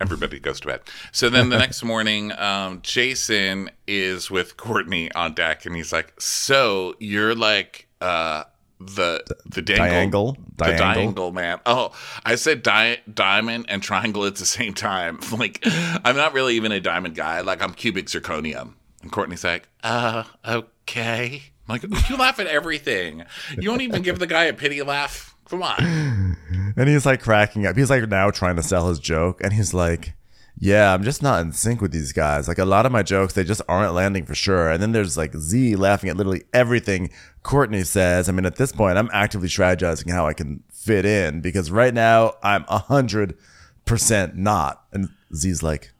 [0.00, 0.80] everybody goes to bed.
[1.12, 6.12] So then the next morning, um, Jason is with Courtney on deck, and he's like,
[6.20, 8.44] "So you're like uh,
[8.86, 10.56] the the dangle, Diangle?
[10.56, 11.32] the Diangle?
[11.32, 11.92] man." Oh,
[12.24, 15.18] I said di- diamond and triangle at the same time.
[15.32, 17.40] Like I'm not really even a diamond guy.
[17.40, 18.74] Like I'm cubic zirconium.
[19.02, 23.24] And Courtney's like, "Uh, okay." I'm like you laugh at everything.
[23.50, 25.34] You don't even give the guy a pity laugh.
[25.48, 26.36] Come on.
[26.76, 27.76] And he's like cracking up.
[27.76, 29.40] He's like now trying to sell his joke.
[29.44, 30.14] And he's like,
[30.58, 32.46] Yeah, I'm just not in sync with these guys.
[32.46, 34.70] Like a lot of my jokes, they just aren't landing for sure.
[34.70, 37.10] And then there's like Z laughing at literally everything
[37.42, 38.28] Courtney says.
[38.28, 41.92] I mean, at this point, I'm actively strategizing how I can fit in because right
[41.92, 43.36] now I'm a hundred
[43.84, 44.84] percent not.
[44.92, 45.92] And Z's like,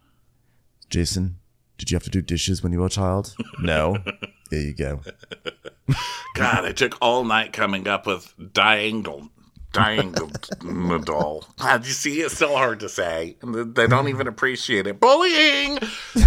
[0.89, 1.37] Jason,
[1.77, 3.35] did you have to do dishes when you were a child?
[3.61, 3.97] No.
[4.51, 5.01] There you go.
[6.35, 9.31] God, I took all night coming up with diangle.
[9.75, 13.37] Diangle God, you see, it's still hard to say.
[13.43, 15.01] They don't even appreciate it.
[15.01, 15.79] Bullying!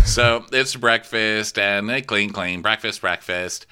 [0.06, 3.66] So it's breakfast and they clean, clean, breakfast, breakfast.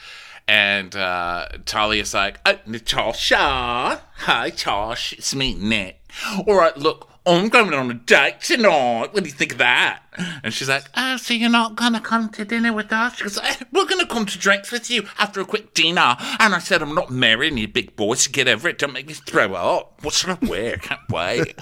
[0.48, 6.00] And uh, Talia's like, uh, Natasha, hi, Tosh, it's me, Nick.
[6.48, 9.08] All right, look, I'm going on a date tonight.
[9.12, 10.02] What do you think of that?
[10.44, 13.16] And she's like, oh, so you're not going to come to dinner with us?
[13.16, 16.16] She goes, "Eh, we're going to come to drinks with you after a quick dinner.
[16.40, 18.78] And I said, I'm not marrying you, big boy, so get over it.
[18.78, 20.04] Don't make me throw up.
[20.04, 20.78] What should I wear?
[20.78, 21.56] Can't wait.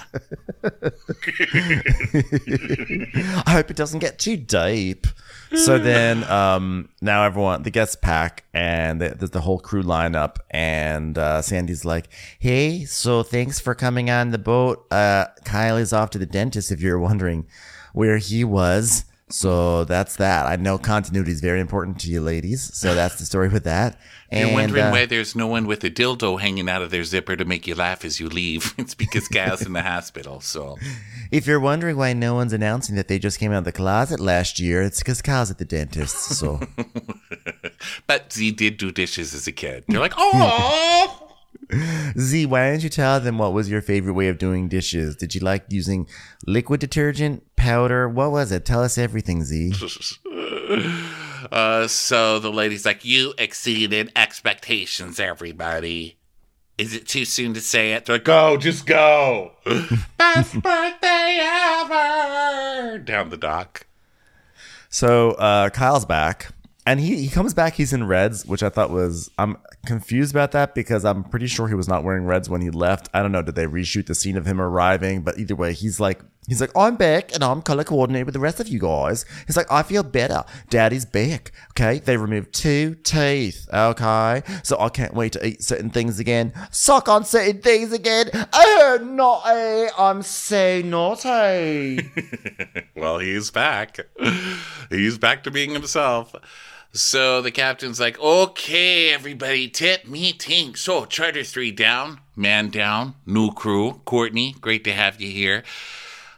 [3.46, 5.06] I hope it doesn't get too deep.
[5.56, 10.38] So then, um, now everyone, the guests pack and the, the, whole crew line up.
[10.50, 14.86] And uh, Sandy's like, hey, so thanks for coming on the boat.
[14.90, 17.46] Uh, Kyle is off to the dentist if you're wondering
[17.92, 19.04] where he was.
[19.30, 20.46] So that's that.
[20.46, 22.76] I know continuity is very important to you ladies.
[22.76, 23.98] So that's the story with that.
[24.32, 27.36] You're wondering uh, why there's no one with a dildo hanging out of their zipper
[27.36, 28.74] to make you laugh as you leave.
[28.78, 30.40] It's because Kyle's in the hospital.
[30.40, 30.76] So
[31.30, 34.20] If you're wondering why no one's announcing that they just came out of the closet
[34.20, 36.16] last year, it's because Kyle's at the dentist.
[36.16, 36.60] So
[38.06, 39.84] But Z did do dishes as a kid.
[39.88, 41.23] They're like, oh,
[42.18, 45.16] Z, why didn't you tell them what was your favorite way of doing dishes?
[45.16, 46.08] Did you like using
[46.46, 48.08] liquid detergent, powder?
[48.08, 48.64] What was it?
[48.64, 49.72] Tell us everything, Z.
[51.52, 56.16] uh, so the lady's like, you exceeded expectations, everybody.
[56.76, 58.04] Is it too soon to say it?
[58.04, 59.52] They're like, go, just go.
[60.18, 62.98] Best birthday ever.
[62.98, 63.86] Down the dock.
[64.88, 66.53] So uh, Kyle's back,
[66.86, 67.74] and he he comes back.
[67.74, 69.56] He's in reds, which I thought was I'm
[69.86, 73.08] confused about that because I'm pretty sure he was not wearing reds when he left.
[73.14, 73.42] I don't know.
[73.42, 75.22] Did they reshoot the scene of him arriving?
[75.22, 78.40] But either way, he's like he's like I'm back and I'm color coordinated with the
[78.40, 79.24] rest of you guys.
[79.46, 80.44] He's like I feel better.
[80.68, 81.52] Daddy's back.
[81.70, 83.66] Okay, they removed two teeth.
[83.72, 86.52] Okay, so I can't wait to eat certain things again.
[86.70, 88.28] Suck on certain things again.
[88.52, 89.90] Oh, naughty!
[89.98, 92.10] I'm so naughty.
[92.96, 93.98] Well, he's back.
[94.88, 96.34] He's back to being himself.
[96.96, 100.78] So the captain's like, okay, everybody, tip me tink.
[100.78, 104.00] So, Charter 3 down, man down, new crew.
[104.04, 105.64] Courtney, great to have you here.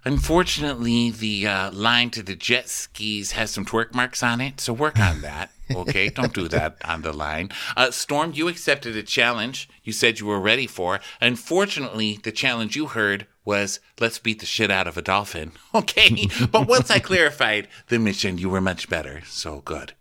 [0.07, 4.73] Unfortunately, the uh, line to the jet skis has some twerk marks on it, so
[4.73, 5.51] work on that.
[5.75, 7.51] Okay, don't do that on the line.
[7.77, 11.01] Uh, Storm, you accepted a challenge you said you were ready for.
[11.21, 15.51] Unfortunately, the challenge you heard was let's beat the shit out of a dolphin.
[15.75, 19.23] Okay, but once I clarified the mission, you were much better.
[19.27, 19.95] So good.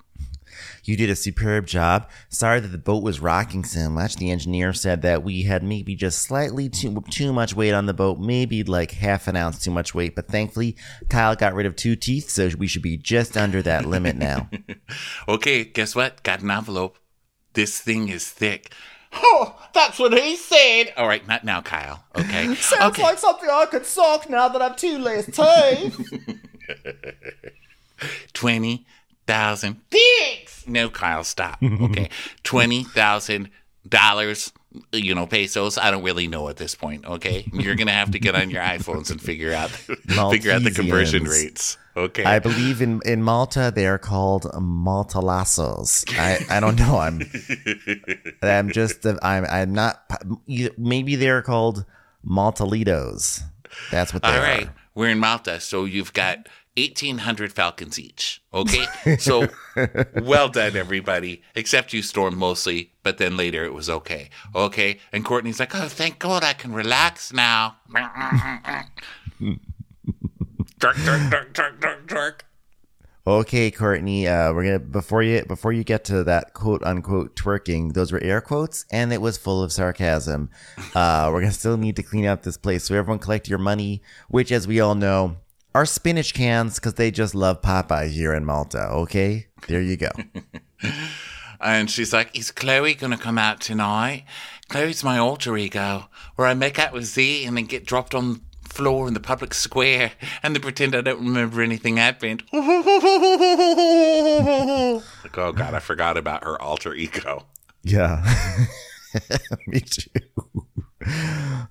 [0.86, 2.08] You did a superb job.
[2.30, 4.16] Sorry that the boat was rocking so much.
[4.18, 7.94] The engineer said that we had maybe just slightly too too much weight on the
[7.94, 10.16] boat, maybe like half an ounce too much weight.
[10.16, 10.78] But thankfully,
[11.10, 14.50] Kyle got rid of two teeth, so we should be just under that limit now.
[15.28, 16.22] Okay, guess what?
[16.24, 17.00] Got an envelope.
[17.54, 18.72] This thing is thick.
[19.18, 20.94] Oh, that's what he said.
[20.98, 22.04] All right, not now, Kyle.
[22.18, 22.54] Okay.
[22.56, 25.98] Sounds like something I could suck now that I've two less teeth.
[28.34, 28.86] twenty
[29.28, 30.68] thousand dicks.
[30.68, 31.62] No, Kyle, stop.
[31.64, 32.10] Okay,
[32.44, 33.50] twenty thousand
[33.88, 34.52] dollars.
[34.92, 35.78] You know, pesos.
[35.78, 37.06] I don't really know at this point.
[37.06, 39.70] Okay, you're gonna have to get on your iPhones and figure out
[40.32, 41.78] figure out the conversion rates.
[41.98, 42.26] Okay.
[42.26, 46.04] I believe in, in Malta they are called Maltalassos.
[46.20, 46.98] I, I don't know.
[46.98, 47.22] I'm
[48.42, 50.04] I'm just I'm I'm not.
[50.78, 51.86] Maybe they're called
[52.28, 53.42] Maltalitos.
[53.92, 54.74] That's what they All are.
[54.94, 56.48] we're in Malta, so you've got
[56.78, 58.42] 1,800 falcons each.
[58.54, 58.86] Okay,
[59.20, 59.48] so
[60.22, 64.30] well done, everybody, except you, Storm, mostly, but then later it was okay.
[64.54, 67.78] Okay, and Courtney's like, oh, thank God I can relax now.
[70.78, 72.46] Jerk, jerk, jerk, jerk, jerk, jerk.
[73.28, 74.28] Okay, Courtney.
[74.28, 77.94] Uh, we're gonna before you before you get to that quote unquote twerking.
[77.94, 80.52] Those were air quotes, and it was full of sarcasm.
[80.94, 82.84] Uh, we're gonna still need to clean up this place.
[82.84, 85.38] So everyone collect your money, which, as we all know,
[85.76, 88.88] are spinach cans because they just love Popeye here in Malta.
[88.88, 90.10] Okay, there you go.
[91.62, 94.26] And she's like, Is Chloe going to come out tonight?
[94.68, 98.34] Chloe's my alter ego, where I make out with Z and then get dropped on
[98.34, 100.12] the floor in the public square
[100.44, 102.44] and then pretend I don't remember anything happened.
[102.52, 102.64] like,
[105.38, 107.46] oh, God, I forgot about her alter ego.
[107.84, 108.22] Yeah.
[109.68, 110.10] Me too.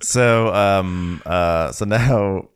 [0.01, 2.49] So um uh so now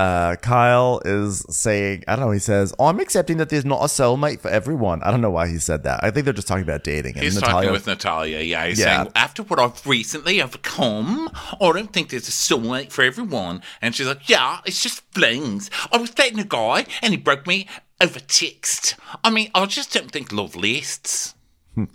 [0.00, 3.80] uh, Kyle is saying, I don't know, he says, oh, I'm accepting that there's not
[3.82, 5.02] a soulmate for everyone.
[5.02, 6.02] I don't know why he said that.
[6.02, 7.16] I think they're just talking about dating.
[7.16, 8.40] And He's talking with Natalya.
[8.40, 9.02] Yeah, he's Yeah.
[9.02, 11.28] saying, after what I've recently overcome,
[11.60, 13.62] I don't think there's a soulmate for everyone.
[13.82, 15.70] And she's like, yeah, it's just flings.
[15.92, 17.68] I was dating a guy and he broke me
[18.00, 18.94] over text.
[19.22, 21.34] I mean, I just don't think love lists.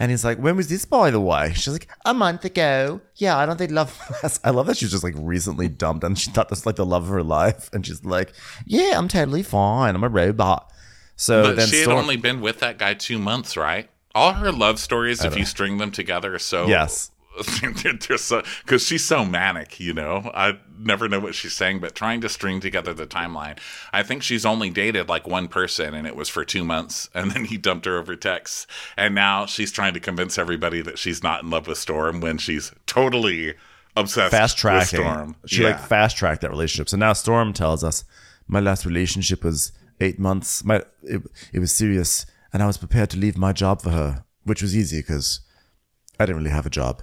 [0.00, 1.52] And he's like, when was this, by the way?
[1.54, 3.00] She's like, a month ago.
[3.16, 3.98] Yeah, I don't think love.
[4.44, 6.86] I love that she's just like recently dumped and she thought this was like the
[6.86, 7.68] love of her life.
[7.72, 8.32] And she's like,
[8.64, 9.94] yeah, I'm totally fine.
[9.94, 10.70] I'm a robot.
[11.16, 13.90] So But then she had Storm- only been with that guy two months, right?
[14.14, 17.10] All her love stories, if you string them together, are so Yes.
[17.82, 19.78] they're, they're so because she's so manic.
[19.80, 23.58] You know, I never know what she's saying, but trying to string together the timeline.
[23.92, 27.30] I think she's only dated like one person, and it was for two months, and
[27.30, 28.66] then he dumped her over text,
[28.96, 32.38] and now she's trying to convince everybody that she's not in love with Storm when
[32.38, 33.54] she's totally
[33.96, 35.00] obsessed fast with tracking.
[35.00, 35.36] Storm.
[35.46, 35.68] She Yeah.
[35.70, 36.88] like fast tracked that relationship.
[36.88, 38.04] So now Storm tells us,
[38.46, 40.64] my last relationship was eight months.
[40.64, 41.22] My it,
[41.52, 44.76] it was serious, and I was prepared to leave my job for her, which was
[44.76, 45.40] easy because
[46.20, 47.02] I didn't really have a job.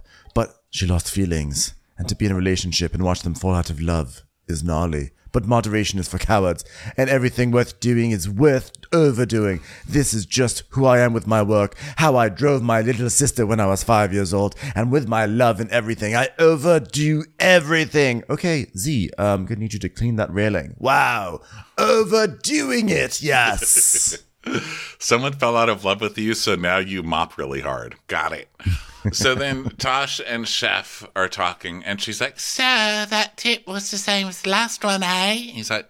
[0.75, 3.79] She lost feelings, and to be in a relationship and watch them fall out of
[3.79, 5.11] love is gnarly.
[5.31, 6.65] But moderation is for cowards,
[6.97, 9.61] and everything worth doing is worth overdoing.
[9.87, 13.45] This is just who I am with my work, how I drove my little sister
[13.45, 18.25] when I was five years old, and with my love and everything, I overdo everything.
[18.29, 20.75] Okay, Z, I'm gonna need you to clean that railing.
[20.77, 21.39] Wow,
[21.77, 24.21] overdoing it, yes.
[24.99, 27.95] Someone fell out of love with you, so now you mop really hard.
[28.07, 28.49] Got it.
[29.11, 33.97] so then Tosh and Chef are talking, and she's like, So that tip was the
[33.97, 35.33] same as the last one, eh?
[35.33, 35.89] He's like,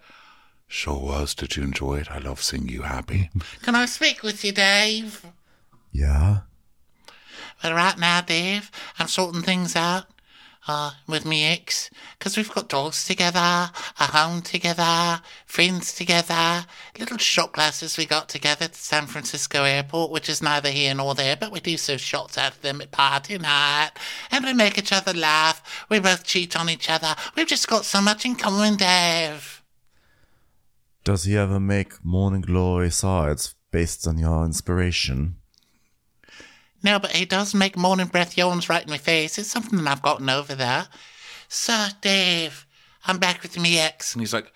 [0.68, 1.34] Sure was.
[1.34, 2.10] Did you enjoy it?
[2.10, 3.30] I love seeing you happy.
[3.62, 5.24] Can I speak with you, Dave?
[5.92, 6.40] yeah.
[7.64, 10.04] Well, right now, Dave, I'm sorting things out
[10.68, 16.66] uh, with me ex because we've got dogs together, a home together, friends together,
[16.98, 20.94] little shot glasses we got together at the San Francisco airport, which is neither here
[20.94, 23.90] nor there, but we do so shots out of them at party night,
[24.30, 25.86] and we make each other laugh.
[25.88, 27.14] We both cheat on each other.
[27.36, 29.62] We've just got so much in common, Dave.
[31.04, 35.36] Does he ever make Morning Glory sides based on your inspiration?
[36.86, 39.38] No, but he does make morning breath yawns right in my face.
[39.38, 40.86] It's something that I've gotten over there.
[41.48, 42.64] Sir Dave,
[43.08, 44.14] I'm back with me ex.
[44.14, 44.52] And he's like,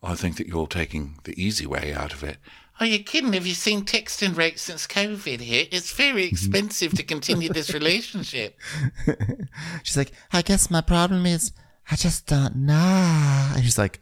[0.00, 2.36] oh, I think that you're taking the easy way out of it.
[2.78, 3.32] Are you kidding?
[3.32, 5.74] Have you seen texting rates since COVID hit?
[5.74, 6.32] It's very mm-hmm.
[6.32, 8.60] expensive to continue this relationship.
[9.82, 11.50] She's like, I guess my problem is
[11.90, 13.50] I just don't know.
[13.54, 13.98] And he's like,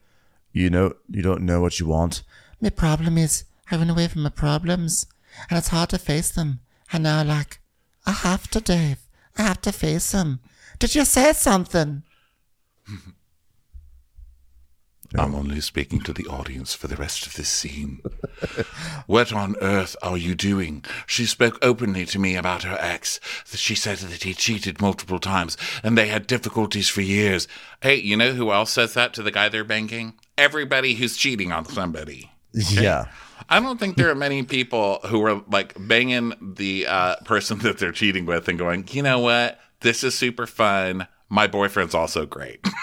[0.52, 2.24] you know, you don't know what you want.
[2.60, 5.06] My problem is I run away from my problems,
[5.48, 6.60] and it's hard to face them.
[6.92, 7.59] And now, like,
[8.10, 8.98] I have to, Dave.
[9.38, 10.40] I have to face him.
[10.80, 12.02] Did you say something?
[15.14, 18.00] I'm only speaking to the audience for the rest of this scene.
[19.06, 20.84] what on earth are you doing?
[21.06, 23.20] She spoke openly to me about her ex.
[23.46, 27.46] She said that he cheated multiple times and they had difficulties for years.
[27.80, 30.14] Hey, you know who else says that to the guy they're banking?
[30.36, 32.32] Everybody who's cheating on somebody.
[32.52, 33.04] Yeah.
[33.50, 37.78] I don't think there are many people who are like banging the uh, person that
[37.78, 39.58] they're cheating with and going, you know what?
[39.80, 41.08] This is super fun.
[41.28, 42.64] My boyfriend's also great.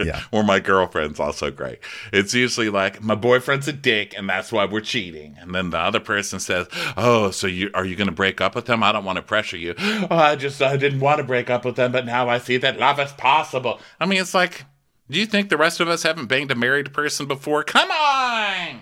[0.00, 0.22] Yeah.
[0.32, 1.78] or my girlfriend's also great.
[2.12, 5.36] It's usually like, my boyfriend's a dick and that's why we're cheating.
[5.38, 6.66] And then the other person says,
[6.96, 8.82] oh, so you are you going to break up with them?
[8.82, 9.74] I don't want to pressure you.
[9.78, 12.56] Oh, I just I didn't want to break up with them, but now I see
[12.56, 13.80] that love is possible.
[14.00, 14.64] I mean, it's like,
[15.10, 17.62] do you think the rest of us haven't banged a married person before?
[17.64, 18.80] Come on!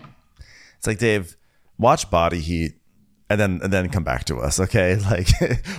[0.83, 1.37] It's like Dave,
[1.78, 2.72] watch Body Heat,
[3.30, 4.59] and then and then come back to us.
[4.59, 5.28] Okay, like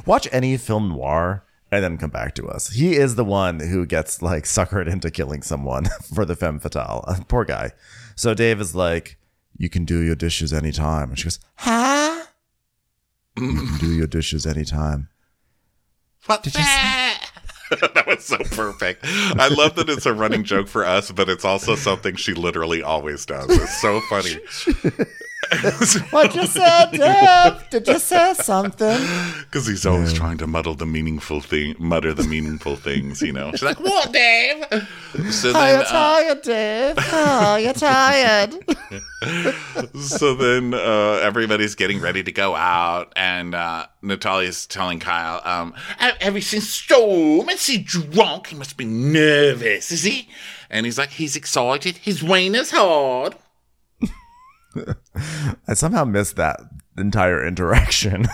[0.06, 2.70] watch any film noir and then come back to us.
[2.70, 7.04] He is the one who gets like suckered into killing someone for the femme fatale.
[7.28, 7.72] Poor guy.
[8.16, 9.18] So Dave is like,
[9.58, 12.24] "You can do your dishes anytime," and she goes, Huh?
[13.36, 15.10] "You can do your dishes anytime."
[16.28, 17.03] What's that?
[17.94, 19.06] that was so perfect.
[19.06, 22.82] I love that it's a running joke for us, but it's also something she literally
[22.82, 23.50] always does.
[23.50, 24.38] It's so funny.
[26.12, 27.70] What you said, Dave?
[27.70, 29.00] Did you say something?
[29.42, 33.52] Because he's always trying to muddle the meaningful thing, mutter the meaningful things, you know.
[33.52, 34.64] She's like, "What, Dave?"
[35.32, 36.96] So Are then, you uh, tired, Dave?
[37.12, 38.56] Oh, you're tired.
[40.00, 45.74] so then uh, everybody's getting ready to go out, and uh, Natalya's telling Kyle, um,
[46.02, 48.48] "E- "Ever since Storm, is he drunk?
[48.48, 50.30] He must be nervous, is he?"
[50.70, 51.98] And he's like, "He's excited.
[51.98, 53.36] His wiener's hard."
[55.68, 56.60] I somehow missed that
[56.98, 58.26] entire interaction.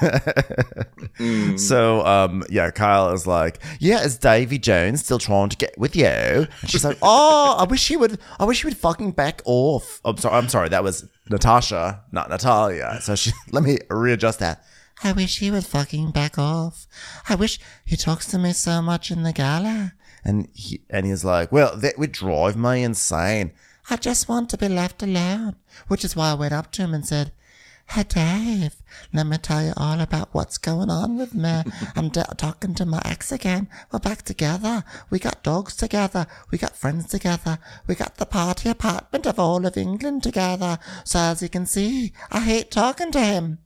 [1.58, 5.96] So, um, yeah, Kyle is like, yeah, is Davy Jones still trying to get with
[5.96, 6.06] you?
[6.06, 10.00] And she's like, oh, I wish he would, I wish he would fucking back off.
[10.06, 13.00] I'm sorry, I'm sorry, that was Natasha, not Natalya.
[13.02, 14.64] So she, let me readjust that.
[15.04, 16.88] I wish he would fucking back off.
[17.28, 19.92] I wish he talks to me so much in the galley.
[20.26, 23.52] And he, and he's like, well, that would drive me insane.
[23.90, 25.56] I just want to be left alone.
[25.88, 27.32] Which is why I went up to him and said,
[27.88, 28.76] Hey Dave,
[29.12, 31.64] let me tell you all about what's going on with me.
[31.96, 33.68] I'm d- talking to my ex again.
[33.92, 34.84] We're back together.
[35.10, 36.28] We got dogs together.
[36.52, 37.58] We got friends together.
[37.88, 40.78] We got the party apartment of all of England together.
[41.04, 43.58] So as you can see, I hate talking to him.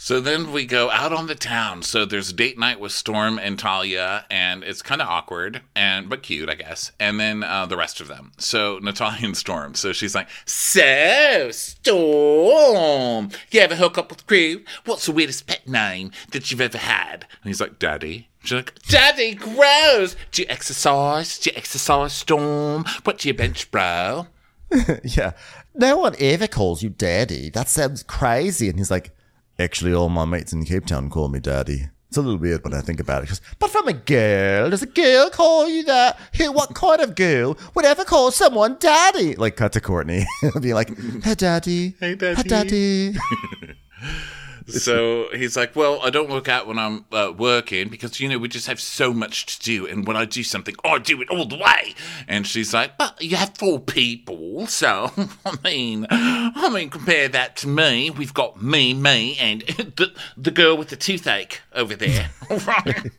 [0.00, 1.82] So then we go out on the town.
[1.82, 6.22] So there's date night with Storm and Talia, and it's kind of awkward and but
[6.22, 6.92] cute, I guess.
[7.00, 8.30] And then uh, the rest of them.
[8.38, 9.74] So Natalia and Storm.
[9.74, 14.62] So she's like, "So Storm, you ever hook up with crew?
[14.84, 18.80] What's the weirdest pet name that you've ever had?" And he's like, "Daddy." She's like,
[18.88, 20.14] "Daddy, gross.
[20.30, 21.40] Do you exercise?
[21.40, 22.84] Do you exercise, Storm?
[23.02, 24.28] What do you bench, bro?"
[25.02, 25.32] Yeah.
[25.74, 27.50] No one ever calls you daddy.
[27.50, 28.68] That sounds crazy.
[28.68, 29.12] And he's like,
[29.58, 31.88] actually, all my mates in Cape Town call me daddy.
[32.08, 33.28] It's a little weird when I think about it.
[33.28, 36.18] Goes, but from a girl, does a girl call you that?
[36.36, 39.34] Who, what kind of girl would ever call someone daddy?
[39.34, 40.24] Like, cut to Courtney.
[40.60, 41.96] Be like, hey, daddy.
[42.00, 42.36] Hey, daddy.
[42.36, 43.16] Hey, daddy.
[44.78, 48.38] So he's like, Well, I don't work out when I'm uh, working because, you know,
[48.38, 49.86] we just have so much to do.
[49.86, 51.94] And when I do something, I do it all the way.
[52.26, 54.66] And she's like, But you have four people.
[54.66, 55.10] So,
[55.46, 58.10] I mean, I mean, compare that to me.
[58.10, 59.62] We've got me, me, and
[59.96, 62.30] the, the girl with the toothache over there.
[62.50, 63.10] Right.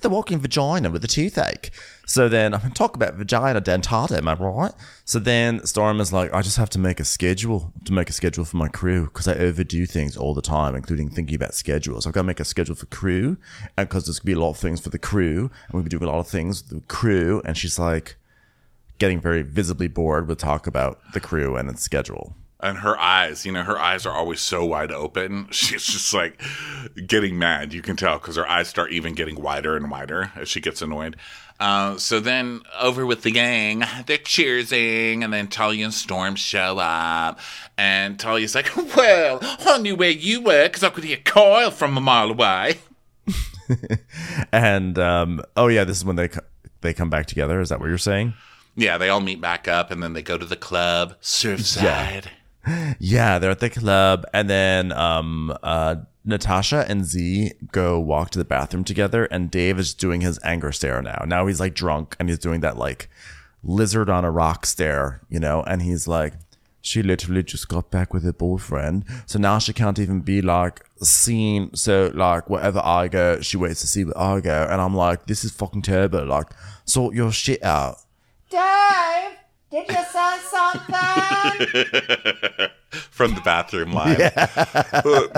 [0.00, 1.70] the walking vagina with the toothache.
[2.06, 4.72] So then I'm talk about vagina dentata, am I right?
[5.04, 8.12] So then Storm is like, I just have to make a schedule to make a
[8.12, 12.06] schedule for my crew because I overdo things all the time, including thinking about schedules.
[12.06, 13.36] I've got to make a schedule for crew,
[13.76, 15.90] and because there's gonna be a lot of things for the crew, and we'll be
[15.90, 17.42] doing a lot of things with the crew.
[17.44, 18.16] And she's like,
[18.98, 22.34] getting very visibly bored with talk about the crew and its schedule.
[22.58, 25.48] And her eyes, you know, her eyes are always so wide open.
[25.50, 26.40] She's just like
[27.06, 27.74] getting mad.
[27.74, 30.80] You can tell because her eyes start even getting wider and wider as she gets
[30.80, 31.16] annoyed.
[31.58, 36.78] Uh, so then over with the gang, they're cheersing, and then Talia and Storm show
[36.78, 37.38] up.
[37.78, 41.96] And Talia's like, Well, I knew where you were because I could hear Kyle from
[41.96, 42.78] a mile away.
[44.52, 46.40] And um, oh yeah, this is when they co-
[46.80, 47.60] they come back together.
[47.60, 48.34] Is that what you're saying?
[48.76, 52.26] Yeah, they all meet back up, and then they go to the club, Surfside.
[52.98, 55.96] Yeah, they're at the club, and then um, uh,
[56.26, 60.72] Natasha and Z go walk to the bathroom together, and Dave is doing his anger
[60.72, 61.24] stare now.
[61.26, 63.08] Now he's like drunk, and he's doing that like
[63.62, 66.34] lizard on a rock stare, you know, and he's like,
[66.80, 70.84] she literally just got back with her boyfriend, so now she can't even be like
[71.00, 71.74] seen.
[71.74, 75.26] So like wherever I go, she waits to see where I go, and I'm like,
[75.26, 76.26] this is fucking terrible.
[76.26, 76.46] Like,
[76.84, 77.98] sort your shit out.
[78.50, 79.36] Dave,
[79.70, 81.86] did you say something?
[83.16, 84.18] from the bathroom line.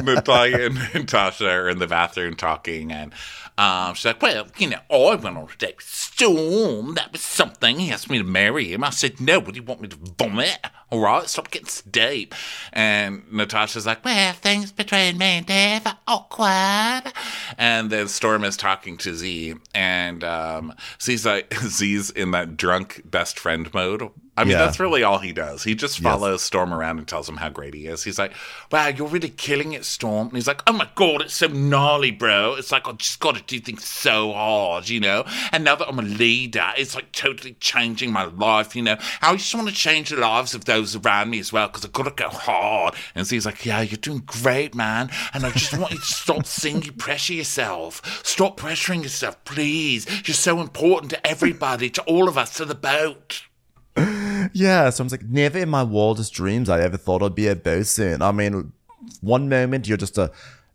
[0.04, 3.14] Natalya and Natasha are in the bathroom talking, and
[3.56, 6.94] um, she's like, "Well, you know, I went on a date with Storm.
[6.94, 7.78] That was something.
[7.78, 8.82] He asked me to marry him.
[8.82, 9.38] I said no.
[9.38, 10.58] Would you want me to vomit?
[10.90, 12.34] All right, stop getting deep."
[12.72, 17.12] And Natasha's like, "Well, things between me and Dave are awkward."
[17.56, 23.02] And then Storm is talking to Z, and um, Z's like, Z's in that drunk
[23.04, 24.10] best friend mode.
[24.38, 24.58] I mean, Yeah.
[24.58, 25.64] that's really all he does.
[25.64, 28.04] He just follows Storm around and tells him how great he is.
[28.04, 28.32] He's like,
[28.70, 30.28] wow, you're really killing it, Storm.
[30.28, 32.54] And he's like, oh my God, it's so gnarly, bro.
[32.54, 35.24] It's like, I just got to do things so hard, you know?
[35.52, 38.96] And now that I'm a leader, it's like totally changing my life, you know?
[39.20, 41.92] I just want to change the lives of those around me as well because I've
[41.92, 42.94] got to go hard.
[43.14, 45.10] And so he's like, yeah, you're doing great, man.
[45.34, 48.22] And I just want you to stop seeing you pressure yourself.
[48.24, 50.06] Stop pressuring yourself, please.
[50.26, 53.42] You're so important to everybody, to all of us, to the boat.
[54.58, 57.48] Yeah, so I was like, never in my wildest dreams I ever thought I'd be
[57.48, 58.22] a bosun.
[58.22, 58.72] I mean,
[59.20, 60.30] one moment you're just a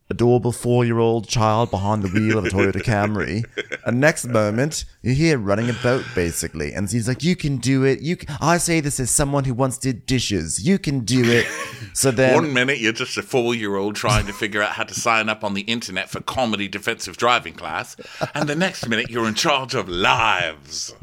[0.10, 3.44] adorable four year old child behind the wheel of a Toyota Camry,
[3.86, 6.74] and next moment you're here running a boat basically.
[6.74, 8.02] And he's like, "You can do it.
[8.02, 8.36] You." Can.
[8.40, 10.66] I say this as someone who once did dishes.
[10.66, 11.48] You can do it.
[11.94, 14.84] So then, One minute you're just a four year old trying to figure out how
[14.84, 17.96] to sign up on the internet for comedy defensive driving class,
[18.36, 20.94] and the next minute you're in charge of lives.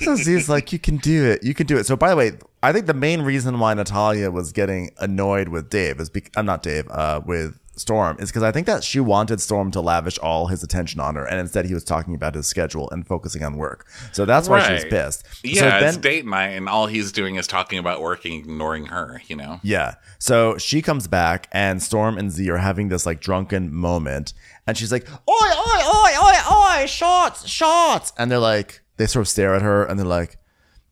[0.00, 1.42] So he's like, "You can do it.
[1.44, 2.32] You can do it." So by the way,
[2.62, 6.46] I think the main reason why Natalya was getting annoyed with Dave is because I'm
[6.46, 10.18] not Dave, uh, with Storm is because I think that she wanted Storm to lavish
[10.18, 13.44] all his attention on her, and instead he was talking about his schedule and focusing
[13.44, 13.86] on work.
[14.10, 14.90] So that's why she's Right.
[14.90, 15.24] pissed.
[15.26, 19.22] So Yeah, it's date night, and all he's doing is talking about working, ignoring her.
[19.28, 19.60] You know.
[19.62, 19.94] Yeah.
[20.18, 24.32] So she comes back and Storm and Z are having this like drunken moment
[24.66, 28.12] and she's like, Oi, oi, oi, oi, oi, shots, shots.
[28.18, 30.36] And they're like, they sort of stare at her and they're like,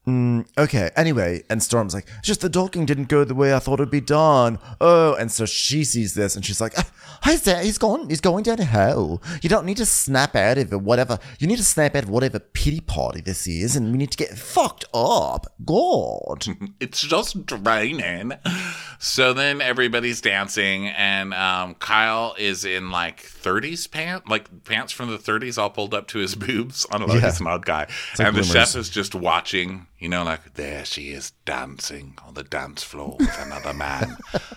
[0.07, 1.43] mm, okay, anyway.
[1.51, 4.59] And Storm's like, just the docking didn't go the way I thought it'd be done.
[4.81, 6.91] Oh, and so she sees this and she's like, "Ah,
[7.25, 7.63] He's there.
[7.63, 8.09] He's going.
[8.09, 9.23] He's going down to hell.
[9.43, 10.81] You don't need to snap out of it.
[10.81, 11.19] Whatever.
[11.39, 14.17] You need to snap out of whatever pity party this is, and we need to
[14.19, 15.47] get fucked up.
[15.65, 16.47] God.
[16.79, 18.33] It's just draining.
[18.99, 25.11] So then everybody's dancing, and um, Kyle is in like 30s pants, like pants from
[25.11, 26.87] the 30s, all pulled up to his boobs.
[26.91, 27.23] I don't know, Yeah.
[27.27, 27.87] he's an odd guy.
[28.19, 32.35] like and the chef is just watching, you know, like, there she is dancing on
[32.35, 34.17] the dance floor with another man.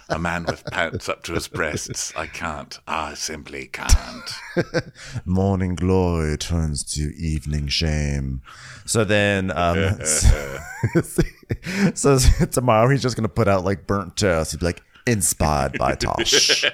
[0.09, 2.13] A man with pants up to his breasts.
[2.15, 2.77] I can't.
[2.87, 4.29] I simply can't.
[5.25, 8.41] morning glory turns to evening shame.
[8.85, 9.99] So then, um,
[11.93, 12.19] so,
[12.51, 14.51] tomorrow he's just gonna put out like burnt toast.
[14.51, 16.61] He'd be like, inspired by Tosh.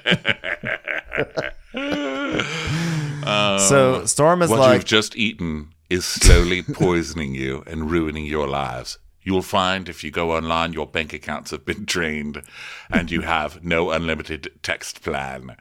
[3.67, 8.47] so Storm is what like, you've just eaten is slowly poisoning you and ruining your
[8.47, 8.97] lives.
[9.21, 12.43] You'll find if you go online, your bank accounts have been drained
[12.89, 15.55] and you have no unlimited text plan.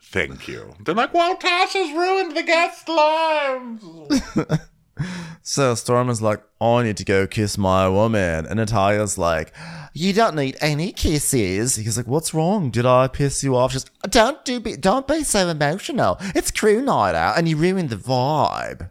[0.00, 0.74] Thank you.
[0.84, 4.60] They're like, well, Tasha's ruined the guest lives.
[5.42, 9.52] so Storm is like, I need to go kiss my woman, and Natalya's like,
[9.94, 11.76] you don't need any kisses.
[11.76, 12.70] He's like, what's wrong?
[12.70, 13.70] Did I piss you off?
[13.70, 16.16] Just don't do, be, don't be so emotional.
[16.34, 18.90] It's crew night out, and you ruined the vibe.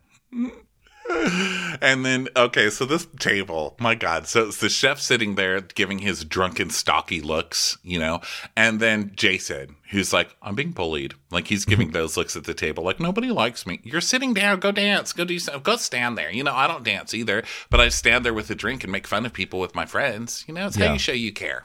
[1.81, 4.27] And then, okay, so this table, my God.
[4.27, 8.21] So it's the chef sitting there giving his drunken, stocky looks, you know?
[8.55, 11.13] And then Jason, who's like, I'm being bullied.
[11.31, 13.79] Like, he's giving those looks at the table, like, nobody likes me.
[13.83, 16.31] You're sitting down, go dance, go do something, go stand there.
[16.31, 19.07] You know, I don't dance either, but I stand there with a drink and make
[19.07, 20.43] fun of people with my friends.
[20.47, 21.63] You know, it's how you show you care.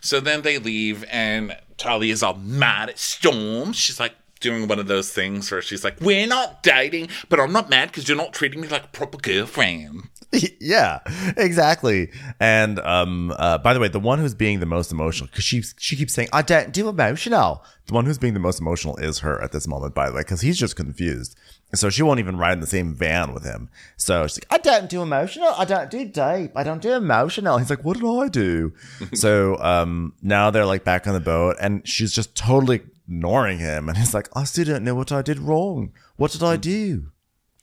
[0.00, 3.72] So then they leave, and Tali is all mad at Storm.
[3.72, 7.52] She's like, doing one of those things where she's like, We're not dating, but I'm
[7.52, 10.08] not mad because you're not treating me like a proper girlfriend.
[10.60, 11.00] yeah,
[11.36, 12.10] exactly.
[12.40, 15.62] And um, uh, by the way, the one who's being the most emotional, because she
[15.78, 19.18] she keeps saying, "I don't do emotional." The one who's being the most emotional is
[19.20, 21.36] her at this moment, by the way, because he's just confused.
[21.74, 23.68] So she won't even ride in the same van with him.
[23.96, 25.52] So she's like, "I don't do emotional.
[25.56, 26.52] I don't do deep.
[26.56, 28.72] I don't do emotional." He's like, "What did I do?"
[29.14, 33.88] so um, now they're like back on the boat, and she's just totally ignoring him,
[33.88, 35.92] and he's like, "I still don't know what I did wrong.
[36.16, 37.12] What did I do?"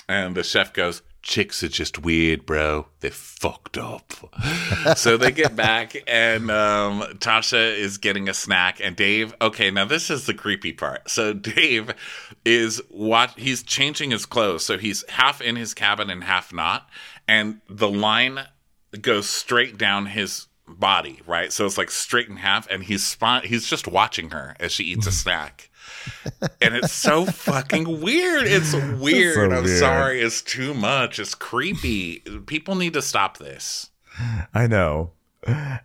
[0.08, 2.88] And the chef goes, Chicks are just weird, bro.
[3.00, 4.12] They're fucked up.
[4.98, 8.82] so they get back, and um, Tasha is getting a snack.
[8.82, 11.12] And Dave, okay, now this is the creepy part.
[11.12, 11.94] So Dave
[12.44, 14.66] is what he's changing his clothes.
[14.66, 16.90] So he's half in his cabin and half not.
[17.28, 18.40] And the line
[19.00, 20.48] goes straight down his
[20.80, 21.52] body, right?
[21.54, 24.86] So it's like straight in half, and he's spot- he's just watching her as she
[24.86, 25.70] eats a snack.
[26.62, 28.44] and it's so fucking weird.
[28.48, 29.36] It's weird.
[29.36, 29.80] so I'm weird.
[29.80, 30.22] sorry.
[30.22, 31.20] It's too much.
[31.20, 32.20] It's creepy.
[32.48, 33.90] People need to stop this.
[34.54, 35.12] I know.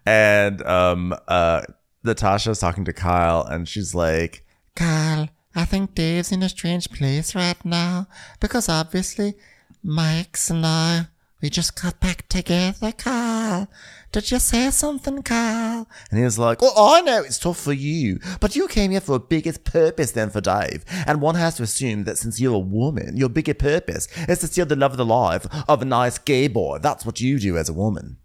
[0.04, 1.62] And um uh
[2.04, 7.34] Natasha's talking to Kyle and she's like, Kyle, I think Dave's in a strange place
[7.34, 8.06] right now
[8.40, 9.34] because obviously
[9.82, 11.06] Mike's and I,
[11.42, 13.68] we just got back together, Kyle.
[14.12, 15.86] Did you say something, Carl?
[16.10, 19.00] and he was like, Well, I know it's tough for you, but you came here
[19.00, 20.84] for a bigger purpose than for Dave.
[21.06, 24.46] And one has to assume that since you're a woman, your bigger purpose is to
[24.46, 26.78] steal the love of the life of a nice gay boy.
[26.78, 28.18] That's what you do as a woman.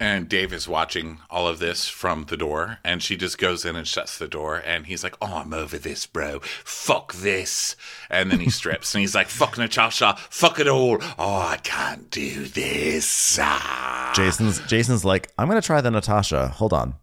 [0.00, 3.76] And Dave is watching all of this from the door, and she just goes in
[3.76, 4.56] and shuts the door.
[4.56, 6.40] And he's like, "Oh, I'm over this, bro.
[6.40, 7.76] Fuck this."
[8.08, 10.16] And then he strips, and he's like, "Fuck Natasha.
[10.30, 10.98] Fuck it all.
[11.18, 14.12] Oh, I can't do this." Ah.
[14.16, 16.48] Jason's Jason's like, I'm gonna try the Natasha.
[16.48, 16.94] Hold on.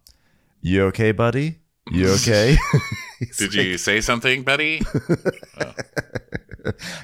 [0.60, 1.60] You okay, buddy?
[1.90, 2.56] You okay?
[3.38, 4.82] Did you say something, Betty?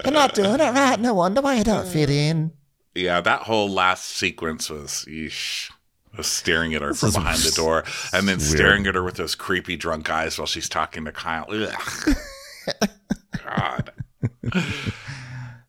[0.05, 0.99] You're not doing it right.
[1.01, 2.53] No wonder why you don't fit in.
[2.95, 5.71] Yeah, that whole last sequence was yeesh.
[6.23, 9.77] Staring at her from behind the door and then staring at her with those creepy
[9.77, 11.47] drunk eyes while she's talking to Kyle.
[13.45, 13.93] God.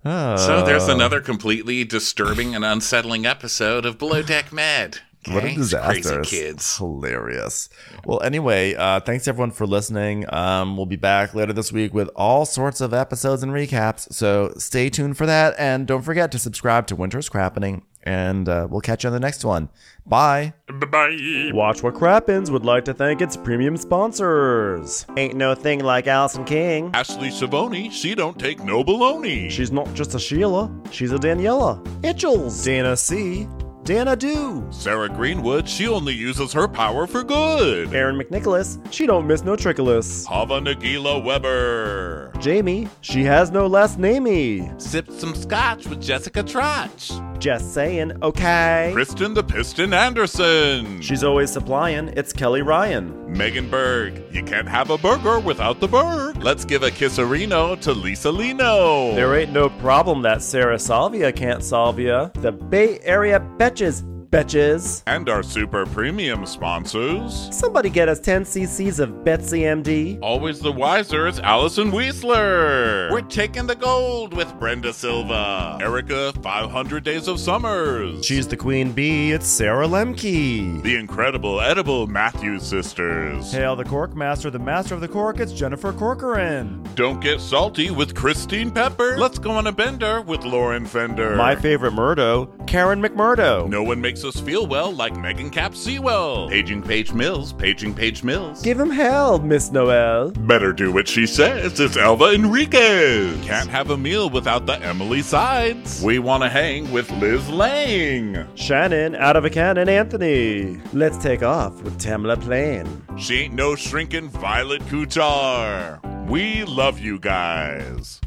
[0.06, 5.00] So there's another completely disturbing and unsettling episode of Below Deck Med.
[5.28, 5.91] What a disaster.
[5.91, 6.78] Crazy It's kids.
[6.78, 7.69] Hilarious.
[8.05, 10.26] Well, anyway, uh, thanks everyone for listening.
[10.34, 14.11] Um, we'll be back later this week with all sorts of episodes and recaps.
[14.13, 15.55] So stay tuned for that.
[15.57, 17.82] And don't forget to subscribe to Watch What Crappens.
[18.03, 19.69] And uh, we'll catch you on the next one.
[20.05, 20.53] Bye.
[20.91, 21.49] Bye.
[21.53, 25.07] Watch What Crappens would like to thank its premium sponsors.
[25.17, 26.91] Ain't no thing like Allison King.
[26.93, 29.49] Ashley Savoni, she don't take no baloney.
[29.49, 31.84] She's not just a Sheila, she's a Daniela.
[32.03, 32.63] Itchels.
[32.63, 33.47] Dana C.
[33.86, 34.66] Dana Do.
[34.72, 37.94] Sarah Greenwood, she only uses her power for good.
[37.94, 38.80] Aaron McNicholas.
[38.92, 40.26] She don't miss no trickolas.
[40.26, 42.32] Hava Nagila Weber.
[42.40, 42.90] Jamie.
[43.02, 44.82] She has no last namey.
[44.82, 47.12] Sipped some scotch with Jessica Trotch.
[47.38, 48.90] Just saying, okay.
[48.94, 51.00] Kristen the Piston Anderson.
[51.02, 52.08] She's always supplying.
[52.10, 53.32] It's Kelly Ryan.
[53.32, 54.24] Megan Berg.
[54.32, 56.42] You can't have a burger without the Berg.
[56.42, 59.14] Let's give a kisserino to Lisa Lino.
[59.14, 62.30] There ain't no problem that Sarah Salvia can't solve ya.
[62.36, 63.40] The Bay Area
[63.76, 64.05] Betches,
[64.36, 65.02] betches.
[65.08, 67.48] and our super premium sponsors.
[67.56, 70.20] Somebody get us 10 cc's of Betsy MD.
[70.22, 73.12] Always the wiser is Allison Weisler.
[73.12, 75.78] We're taking the gold with Brenda Silva.
[75.82, 78.26] Erica, 500 Days of Summers.
[78.26, 80.84] She's the queen bee, it's Sarah Lemke.
[80.84, 83.52] the incredible edible Matthews sisters.
[83.54, 86.84] Hail the Cork Master, the master of the cork, it's Jennifer Corcoran.
[86.96, 89.18] Don't get salty with Christine Pepper.
[89.18, 91.36] Let's go on a bender with Lauren Fender.
[91.36, 93.70] My favorite Murdo, Karen McMurdo.
[93.70, 96.49] No one makes us feel well like Megan Cap Sewell.
[96.49, 97.53] Paging Page Mills.
[97.53, 98.61] Paging Page Mills.
[98.61, 100.32] Give him hell, Miss Noel.
[100.32, 101.80] Better do what she says.
[101.80, 103.45] It's Elva Enriquez.
[103.45, 106.01] Can't have a meal without the Emily Sides.
[106.03, 108.47] We want to hang with Liz Lang.
[108.55, 110.82] Shannon, out of a cannon, Anthony.
[110.93, 113.05] Let's take off with Tamla Plain.
[113.17, 116.28] She ain't no shrinking Violet Kuchar.
[116.28, 118.19] We love you guys.